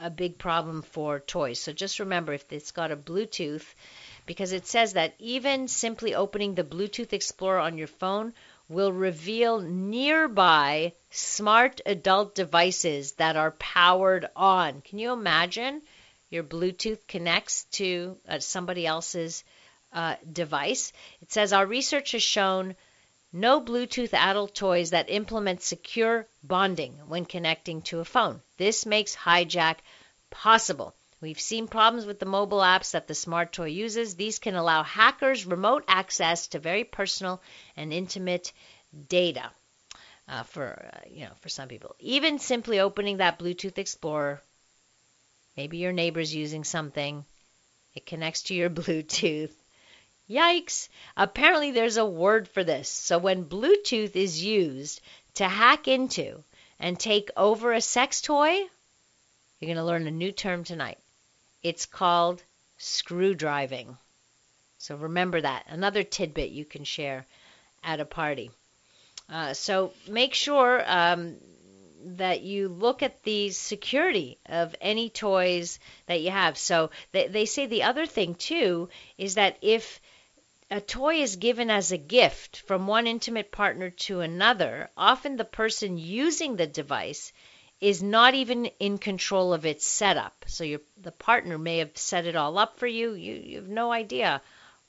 a 0.00 0.10
big 0.10 0.38
problem 0.38 0.82
for 0.82 1.20
toys. 1.20 1.60
So 1.60 1.72
just 1.72 2.00
remember 2.00 2.32
if 2.32 2.52
it's 2.52 2.72
got 2.72 2.90
a 2.90 2.96
Bluetooth, 2.96 3.66
because 4.26 4.52
it 4.52 4.66
says 4.66 4.94
that 4.94 5.14
even 5.18 5.68
simply 5.68 6.14
opening 6.14 6.54
the 6.54 6.64
Bluetooth 6.64 7.12
Explorer 7.12 7.60
on 7.60 7.78
your 7.78 7.86
phone 7.86 8.34
will 8.72 8.92
reveal 8.92 9.60
nearby 9.60 10.92
smart 11.10 11.80
adult 11.84 12.34
devices 12.34 13.12
that 13.12 13.36
are 13.36 13.52
powered 13.52 14.28
on. 14.34 14.80
Can 14.80 14.98
you 14.98 15.12
imagine 15.12 15.82
your 16.30 16.42
Bluetooth 16.42 17.06
connects 17.06 17.64
to 17.72 18.16
uh, 18.28 18.38
somebody 18.38 18.86
else's 18.86 19.44
uh, 19.92 20.16
device? 20.32 20.92
It 21.20 21.30
says 21.30 21.52
our 21.52 21.66
research 21.66 22.12
has 22.12 22.22
shown 22.22 22.74
no 23.32 23.60
Bluetooth 23.60 24.14
adult 24.14 24.54
toys 24.54 24.90
that 24.90 25.10
implement 25.10 25.62
secure 25.62 26.26
bonding 26.42 26.94
when 27.06 27.24
connecting 27.24 27.82
to 27.82 28.00
a 28.00 28.04
phone. 28.04 28.42
This 28.56 28.86
makes 28.86 29.16
hijack 29.16 29.78
possible. 30.30 30.94
We've 31.22 31.40
seen 31.40 31.68
problems 31.68 32.04
with 32.04 32.18
the 32.18 32.26
mobile 32.26 32.58
apps 32.58 32.90
that 32.90 33.06
the 33.06 33.14
smart 33.14 33.52
toy 33.52 33.66
uses. 33.66 34.16
These 34.16 34.40
can 34.40 34.56
allow 34.56 34.82
hackers 34.82 35.46
remote 35.46 35.84
access 35.86 36.48
to 36.48 36.58
very 36.58 36.82
personal 36.82 37.40
and 37.76 37.92
intimate 37.92 38.52
data. 39.08 39.52
Uh, 40.26 40.42
for 40.42 40.90
uh, 40.92 40.98
you 41.08 41.24
know, 41.24 41.32
for 41.38 41.48
some 41.48 41.68
people, 41.68 41.94
even 42.00 42.40
simply 42.40 42.80
opening 42.80 43.18
that 43.18 43.38
Bluetooth 43.38 43.78
Explorer, 43.78 44.42
maybe 45.56 45.76
your 45.76 45.92
neighbor's 45.92 46.34
using 46.34 46.64
something, 46.64 47.24
it 47.94 48.04
connects 48.04 48.42
to 48.44 48.54
your 48.54 48.70
Bluetooth. 48.80 49.52
Yikes! 50.28 50.88
Apparently, 51.16 51.70
there's 51.70 51.98
a 51.98 52.04
word 52.04 52.48
for 52.48 52.64
this. 52.64 52.88
So 52.88 53.18
when 53.18 53.44
Bluetooth 53.44 54.16
is 54.16 54.42
used 54.42 55.00
to 55.34 55.48
hack 55.48 55.86
into 55.86 56.42
and 56.80 56.98
take 56.98 57.30
over 57.36 57.72
a 57.72 57.80
sex 57.80 58.20
toy, 58.20 58.54
you're 59.60 59.68
going 59.68 59.76
to 59.76 59.84
learn 59.84 60.08
a 60.08 60.10
new 60.10 60.32
term 60.32 60.64
tonight. 60.64 60.98
It's 61.62 61.86
called 61.86 62.42
screw 62.76 63.34
driving. 63.34 63.96
So 64.78 64.96
remember 64.96 65.40
that. 65.40 65.66
Another 65.68 66.02
tidbit 66.02 66.50
you 66.50 66.64
can 66.64 66.84
share 66.84 67.26
at 67.84 68.00
a 68.00 68.04
party. 68.04 68.50
Uh, 69.28 69.54
so 69.54 69.92
make 70.08 70.34
sure 70.34 70.82
um, 70.86 71.36
that 72.04 72.42
you 72.42 72.68
look 72.68 73.02
at 73.02 73.22
the 73.22 73.50
security 73.50 74.38
of 74.46 74.74
any 74.80 75.08
toys 75.08 75.78
that 76.06 76.20
you 76.20 76.30
have. 76.30 76.58
So 76.58 76.90
they, 77.12 77.28
they 77.28 77.46
say 77.46 77.66
the 77.66 77.84
other 77.84 78.06
thing 78.06 78.34
too 78.34 78.88
is 79.16 79.36
that 79.36 79.58
if 79.62 80.00
a 80.70 80.80
toy 80.80 81.16
is 81.16 81.36
given 81.36 81.70
as 81.70 81.92
a 81.92 81.98
gift 81.98 82.56
from 82.56 82.86
one 82.86 83.06
intimate 83.06 83.52
partner 83.52 83.90
to 83.90 84.20
another, 84.20 84.90
often 84.96 85.36
the 85.36 85.44
person 85.44 85.98
using 85.98 86.56
the 86.56 86.66
device 86.66 87.32
is 87.82 88.00
not 88.00 88.32
even 88.32 88.66
in 88.78 88.96
control 88.96 89.52
of 89.52 89.66
its 89.66 89.84
setup. 89.84 90.44
So 90.46 90.62
your 90.62 90.78
the 90.96 91.10
partner 91.10 91.58
may 91.58 91.78
have 91.78 91.98
set 91.98 92.26
it 92.26 92.36
all 92.36 92.56
up 92.56 92.78
for 92.78 92.86
you. 92.86 93.14
You, 93.14 93.34
you 93.34 93.56
have 93.56 93.66
no 93.66 93.90
idea 93.90 94.40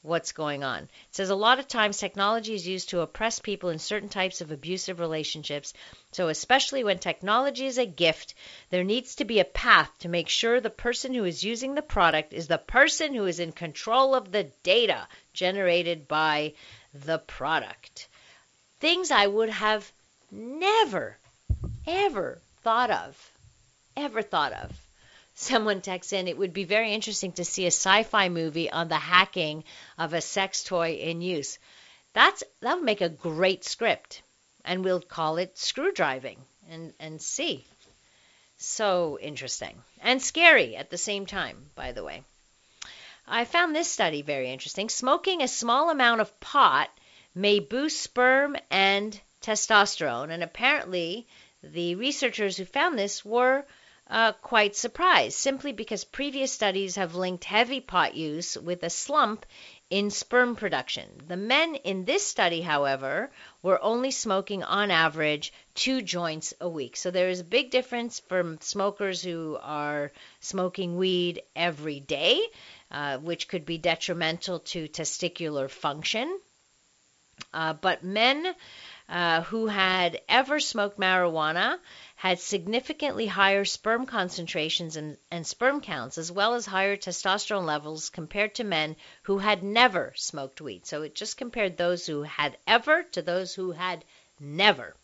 what's 0.03 0.31
going 0.31 0.63
on. 0.63 0.83
It 0.83 0.89
says 1.09 1.31
a 1.31 1.35
lot 1.35 1.57
of 1.57 1.67
times 1.67 1.97
technology 1.97 2.53
is 2.53 2.67
used 2.67 2.89
to 2.89 2.99
oppress 2.99 3.39
people 3.39 3.69
in 3.69 3.79
certain 3.79 4.09
types 4.09 4.41
of 4.41 4.51
abusive 4.51 4.99
relationships. 4.99 5.73
So, 6.11 6.27
especially 6.27 6.83
when 6.83 6.99
technology 6.99 7.65
is 7.65 7.79
a 7.79 7.87
gift, 7.87 8.35
there 8.69 8.83
needs 8.83 9.15
to 9.15 9.25
be 9.25 9.39
a 9.39 9.45
path 9.45 9.89
to 10.01 10.07
make 10.07 10.29
sure 10.29 10.61
the 10.61 10.69
person 10.69 11.15
who 11.15 11.25
is 11.25 11.43
using 11.43 11.73
the 11.73 11.81
product 11.81 12.31
is 12.31 12.47
the 12.47 12.59
person 12.59 13.15
who 13.15 13.25
is 13.25 13.39
in 13.39 13.53
control 13.53 14.13
of 14.13 14.31
the 14.31 14.43
data 14.61 15.07
generated 15.33 16.07
by 16.07 16.53
the 16.93 17.17
product. 17.17 18.07
Things 18.79 19.09
I 19.09 19.25
would 19.25 19.49
have 19.49 19.91
never, 20.29 21.17
ever 21.87 22.39
thought 22.63 22.89
of, 22.89 23.31
ever 23.95 24.21
thought 24.21 24.53
of. 24.53 24.71
Someone 25.35 25.81
texts 25.81 26.13
in, 26.13 26.27
it 26.27 26.37
would 26.37 26.53
be 26.53 26.63
very 26.63 26.93
interesting 26.93 27.31
to 27.33 27.45
see 27.45 27.65
a 27.65 27.67
sci-fi 27.67 28.29
movie 28.29 28.69
on 28.69 28.87
the 28.87 28.95
hacking 28.95 29.63
of 29.97 30.13
a 30.13 30.21
sex 30.21 30.63
toy 30.63 30.93
in 30.93 31.21
use. 31.21 31.57
That's 32.13 32.43
that 32.61 32.75
would 32.75 32.85
make 32.85 33.01
a 33.01 33.09
great 33.09 33.63
script, 33.63 34.21
and 34.63 34.83
we'll 34.83 35.01
call 35.01 35.37
it 35.37 35.57
screw 35.57 35.91
driving 35.91 36.37
and 36.69 36.93
and 36.99 37.21
see. 37.21 37.65
So 38.57 39.17
interesting 39.19 39.81
and 40.01 40.21
scary 40.21 40.75
at 40.75 40.91
the 40.91 40.97
same 40.97 41.25
time, 41.25 41.71
by 41.75 41.91
the 41.91 42.03
way. 42.03 42.23
I 43.27 43.45
found 43.45 43.75
this 43.75 43.89
study 43.89 44.21
very 44.21 44.51
interesting. 44.51 44.89
Smoking 44.89 45.41
a 45.41 45.47
small 45.47 45.89
amount 45.89 46.21
of 46.21 46.39
pot 46.39 46.89
may 47.33 47.59
boost 47.59 48.01
sperm 48.01 48.55
and 48.69 49.19
testosterone, 49.41 50.29
and 50.29 50.43
apparently 50.43 51.25
the 51.63 51.95
researchers 51.95 52.57
who 52.57 52.65
found 52.65 52.99
this 52.99 53.23
were 53.23 53.65
uh, 54.07 54.33
quite 54.33 54.75
surprised, 54.75 55.37
simply 55.37 55.71
because 55.71 56.03
previous 56.03 56.51
studies 56.51 56.97
have 56.97 57.15
linked 57.15 57.45
heavy 57.45 57.79
pot 57.79 58.15
use 58.15 58.57
with 58.57 58.83
a 58.83 58.89
slump 58.89 59.45
in 59.89 60.09
sperm 60.09 60.55
production. 60.55 61.07
The 61.27 61.37
men 61.37 61.75
in 61.75 62.03
this 62.03 62.25
study, 62.27 62.61
however, 62.61 63.31
were 63.61 63.81
only 63.81 64.11
smoking 64.11 64.61
on 64.63 64.91
average 64.91 65.53
two 65.73 66.01
joints 66.01 66.53
a 66.59 66.67
week. 66.67 66.97
So 66.97 67.11
there 67.11 67.29
is 67.29 67.39
a 67.39 67.45
big 67.45 67.71
difference 67.71 68.19
for 68.19 68.57
smokers 68.59 69.21
who 69.21 69.57
are 69.61 70.11
smoking 70.41 70.97
weed 70.97 71.43
every 71.55 71.99
day, 71.99 72.41
uh, 72.91 73.19
which 73.19 73.47
could 73.47 73.65
be 73.65 73.77
detrimental 73.77 74.59
to 74.59 74.87
testicular 74.87 75.69
function. 75.69 76.39
Uh, 77.53 77.73
but 77.73 78.03
men 78.03 78.53
uh, 79.09 79.41
who 79.43 79.67
had 79.67 80.21
ever 80.29 80.59
smoked 80.59 80.97
marijuana 80.97 81.77
had 82.15 82.39
significantly 82.39 83.27
higher 83.27 83.65
sperm 83.65 84.05
concentrations 84.05 84.95
and, 84.95 85.17
and, 85.29 85.45
sperm 85.45 85.81
counts, 85.81 86.17
as 86.17 86.31
well 86.31 86.53
as 86.53 86.65
higher 86.65 86.95
testosterone 86.95 87.65
levels 87.65 88.09
compared 88.09 88.55
to 88.55 88.63
men 88.63 88.95
who 89.23 89.39
had 89.39 89.61
never 89.61 90.13
smoked 90.15 90.61
weed. 90.61 90.85
So 90.85 91.01
it 91.01 91.15
just 91.15 91.37
compared 91.37 91.75
those 91.75 92.05
who 92.05 92.23
had 92.23 92.57
ever 92.65 93.03
to 93.11 93.21
those 93.21 93.53
who 93.53 93.71
had 93.71 94.05
never. 94.39 94.95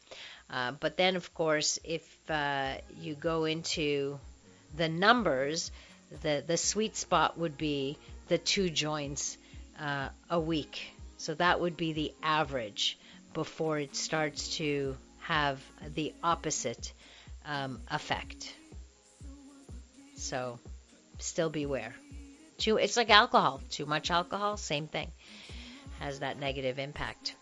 Uh, 0.50 0.72
but 0.72 0.98
then, 0.98 1.16
of 1.16 1.34
course, 1.34 1.78
if 1.84 2.04
uh, 2.30 2.76
you 3.00 3.16
go 3.16 3.46
into 3.46 4.20
the 4.76 4.90
numbers, 4.90 5.72
the, 6.22 6.44
the 6.46 6.58
sweet 6.58 6.96
spot 6.96 7.38
would 7.38 7.58
be 7.58 7.98
the 8.30 8.38
two 8.38 8.70
joints 8.70 9.38
uh, 9.80 10.10
a 10.30 10.40
week. 10.40 10.92
So 11.18 11.34
that 11.36 11.60
would 11.60 11.76
be 11.76 11.94
the 11.94 12.14
average 12.24 12.98
before 13.34 13.80
it 13.80 13.96
starts 13.96 14.58
to 14.58 14.96
have 15.20 15.62
the 15.96 16.14
opposite 16.24 16.94
um, 17.46 17.80
effect. 17.90 18.54
So 20.16 20.60
still 21.20 21.50
beware. 21.50 21.94
Too, 22.58 22.78
it's 22.78 22.98
like 22.98 23.10
alcohol. 23.10 23.62
Too 23.70 23.86
much 23.86 24.12
alcohol, 24.12 24.58
same 24.58 24.88
thing, 24.88 25.08
has 26.00 26.20
that 26.20 26.40
negative 26.40 26.78
impact. 26.78 27.36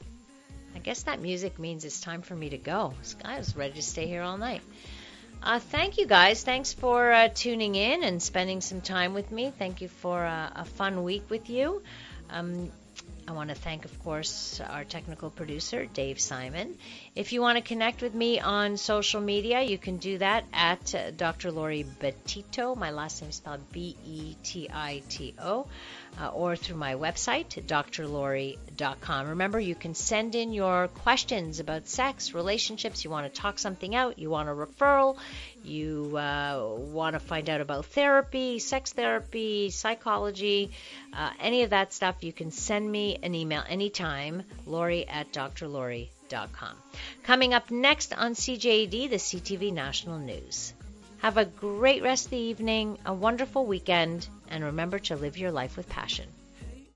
I 0.76 0.80
guess 0.80 1.04
that 1.04 1.20
music 1.20 1.58
means 1.58 1.86
it's 1.86 2.02
time 2.02 2.22
for 2.22 2.36
me 2.36 2.50
to 2.50 2.58
go. 2.58 2.94
I 3.26 3.40
was 3.40 3.56
ready 3.56 3.74
to 3.74 3.82
stay 3.82 4.06
here 4.06 4.22
all 4.22 4.38
night. 4.38 4.62
Uh, 5.42 5.60
thank 5.60 5.98
you 5.98 6.06
guys. 6.06 6.44
Thanks 6.44 6.74
for 6.74 7.12
uh, 7.12 7.30
tuning 7.34 7.76
in 7.76 8.04
and 8.04 8.22
spending 8.22 8.62
some 8.62 8.82
time 8.82 9.14
with 9.14 9.32
me. 9.32 9.52
Thank 9.58 9.82
you 9.82 9.88
for 9.88 10.24
uh, 10.24 10.50
a 10.56 10.66
fun 10.66 11.04
week 11.04 11.30
with 11.30 11.50
you. 11.50 11.82
Um, 12.30 12.72
I 13.30 13.34
want 13.34 13.50
to 13.50 13.56
thank, 13.56 13.84
of 13.84 14.04
course, 14.06 14.62
our 14.62 14.86
technical 14.86 15.30
producer, 15.30 15.86
Dave 15.86 16.18
Simon. 16.18 16.78
If 17.14 17.34
you 17.34 17.42
want 17.42 17.58
to 17.58 17.62
connect 17.62 18.02
with 18.02 18.14
me 18.14 18.40
on 18.40 18.78
social 18.78 19.20
media, 19.20 19.62
you 19.64 19.78
can 19.78 19.98
do 19.98 20.18
that 20.20 20.46
at 20.54 20.96
Dr. 21.18 21.52
Laurie 21.52 21.86
Betito. 22.00 22.78
My 22.78 22.92
last 22.92 23.22
name 23.22 23.30
is 23.32 23.36
spelled 23.36 23.70
B 23.74 23.98
E 24.06 24.36
T 24.44 24.70
I 24.74 25.04
T 25.10 25.36
O 25.40 25.68
uh, 26.20 26.30
or 26.30 26.56
through 26.56 26.78
my 26.78 26.96
website, 26.96 27.50
drlori.com. 27.66 29.28
Remember, 29.30 29.60
you 29.60 29.76
can 29.76 29.94
send 29.94 30.36
in 30.36 30.52
your 30.52 30.88
questions 30.88 31.60
about 31.60 31.88
sex, 31.88 32.34
relationships, 32.34 33.04
you 33.04 33.10
want 33.10 33.32
to 33.32 33.42
talk 33.42 33.60
something 33.60 33.96
out, 33.96 34.18
you 34.18 34.30
want 34.30 34.50
a 34.50 34.52
referral, 34.52 35.18
you 35.64 36.18
uh, 36.18 36.76
want 36.76 37.14
to 37.14 37.20
find 37.20 37.50
out 37.50 37.62
about 37.62 37.86
therapy, 37.86 38.60
sex 38.60 38.94
therapy, 38.94 39.70
psychology, 39.70 40.72
uh, 41.14 41.32
any 41.40 41.64
of 41.64 41.70
that 41.70 41.94
stuff, 41.94 42.24
you 42.24 42.34
can 42.34 42.52
send 42.52 42.90
me 42.92 43.18
an 43.22 43.36
email 43.36 43.64
anytime, 43.68 44.44
lori 44.66 45.08
at 45.08 45.32
drlori.com. 45.32 46.76
Coming 47.24 47.54
up 47.54 47.72
next 47.72 48.14
on 48.14 48.34
CJAD, 48.34 49.10
the 49.10 49.18
CTV 49.18 49.72
National 49.72 50.18
News. 50.18 50.74
Have 51.20 51.38
a 51.38 51.46
great 51.46 52.04
rest 52.04 52.26
of 52.26 52.32
the 52.32 52.38
evening, 52.38 53.00
a 53.06 53.14
wonderful 53.14 53.66
weekend, 53.66 54.28
and 54.48 54.64
remember 54.64 55.00
to 55.00 55.16
live 55.16 55.38
your 55.38 55.52
life 55.52 55.78
with 55.78 55.90
passion. 55.90 56.37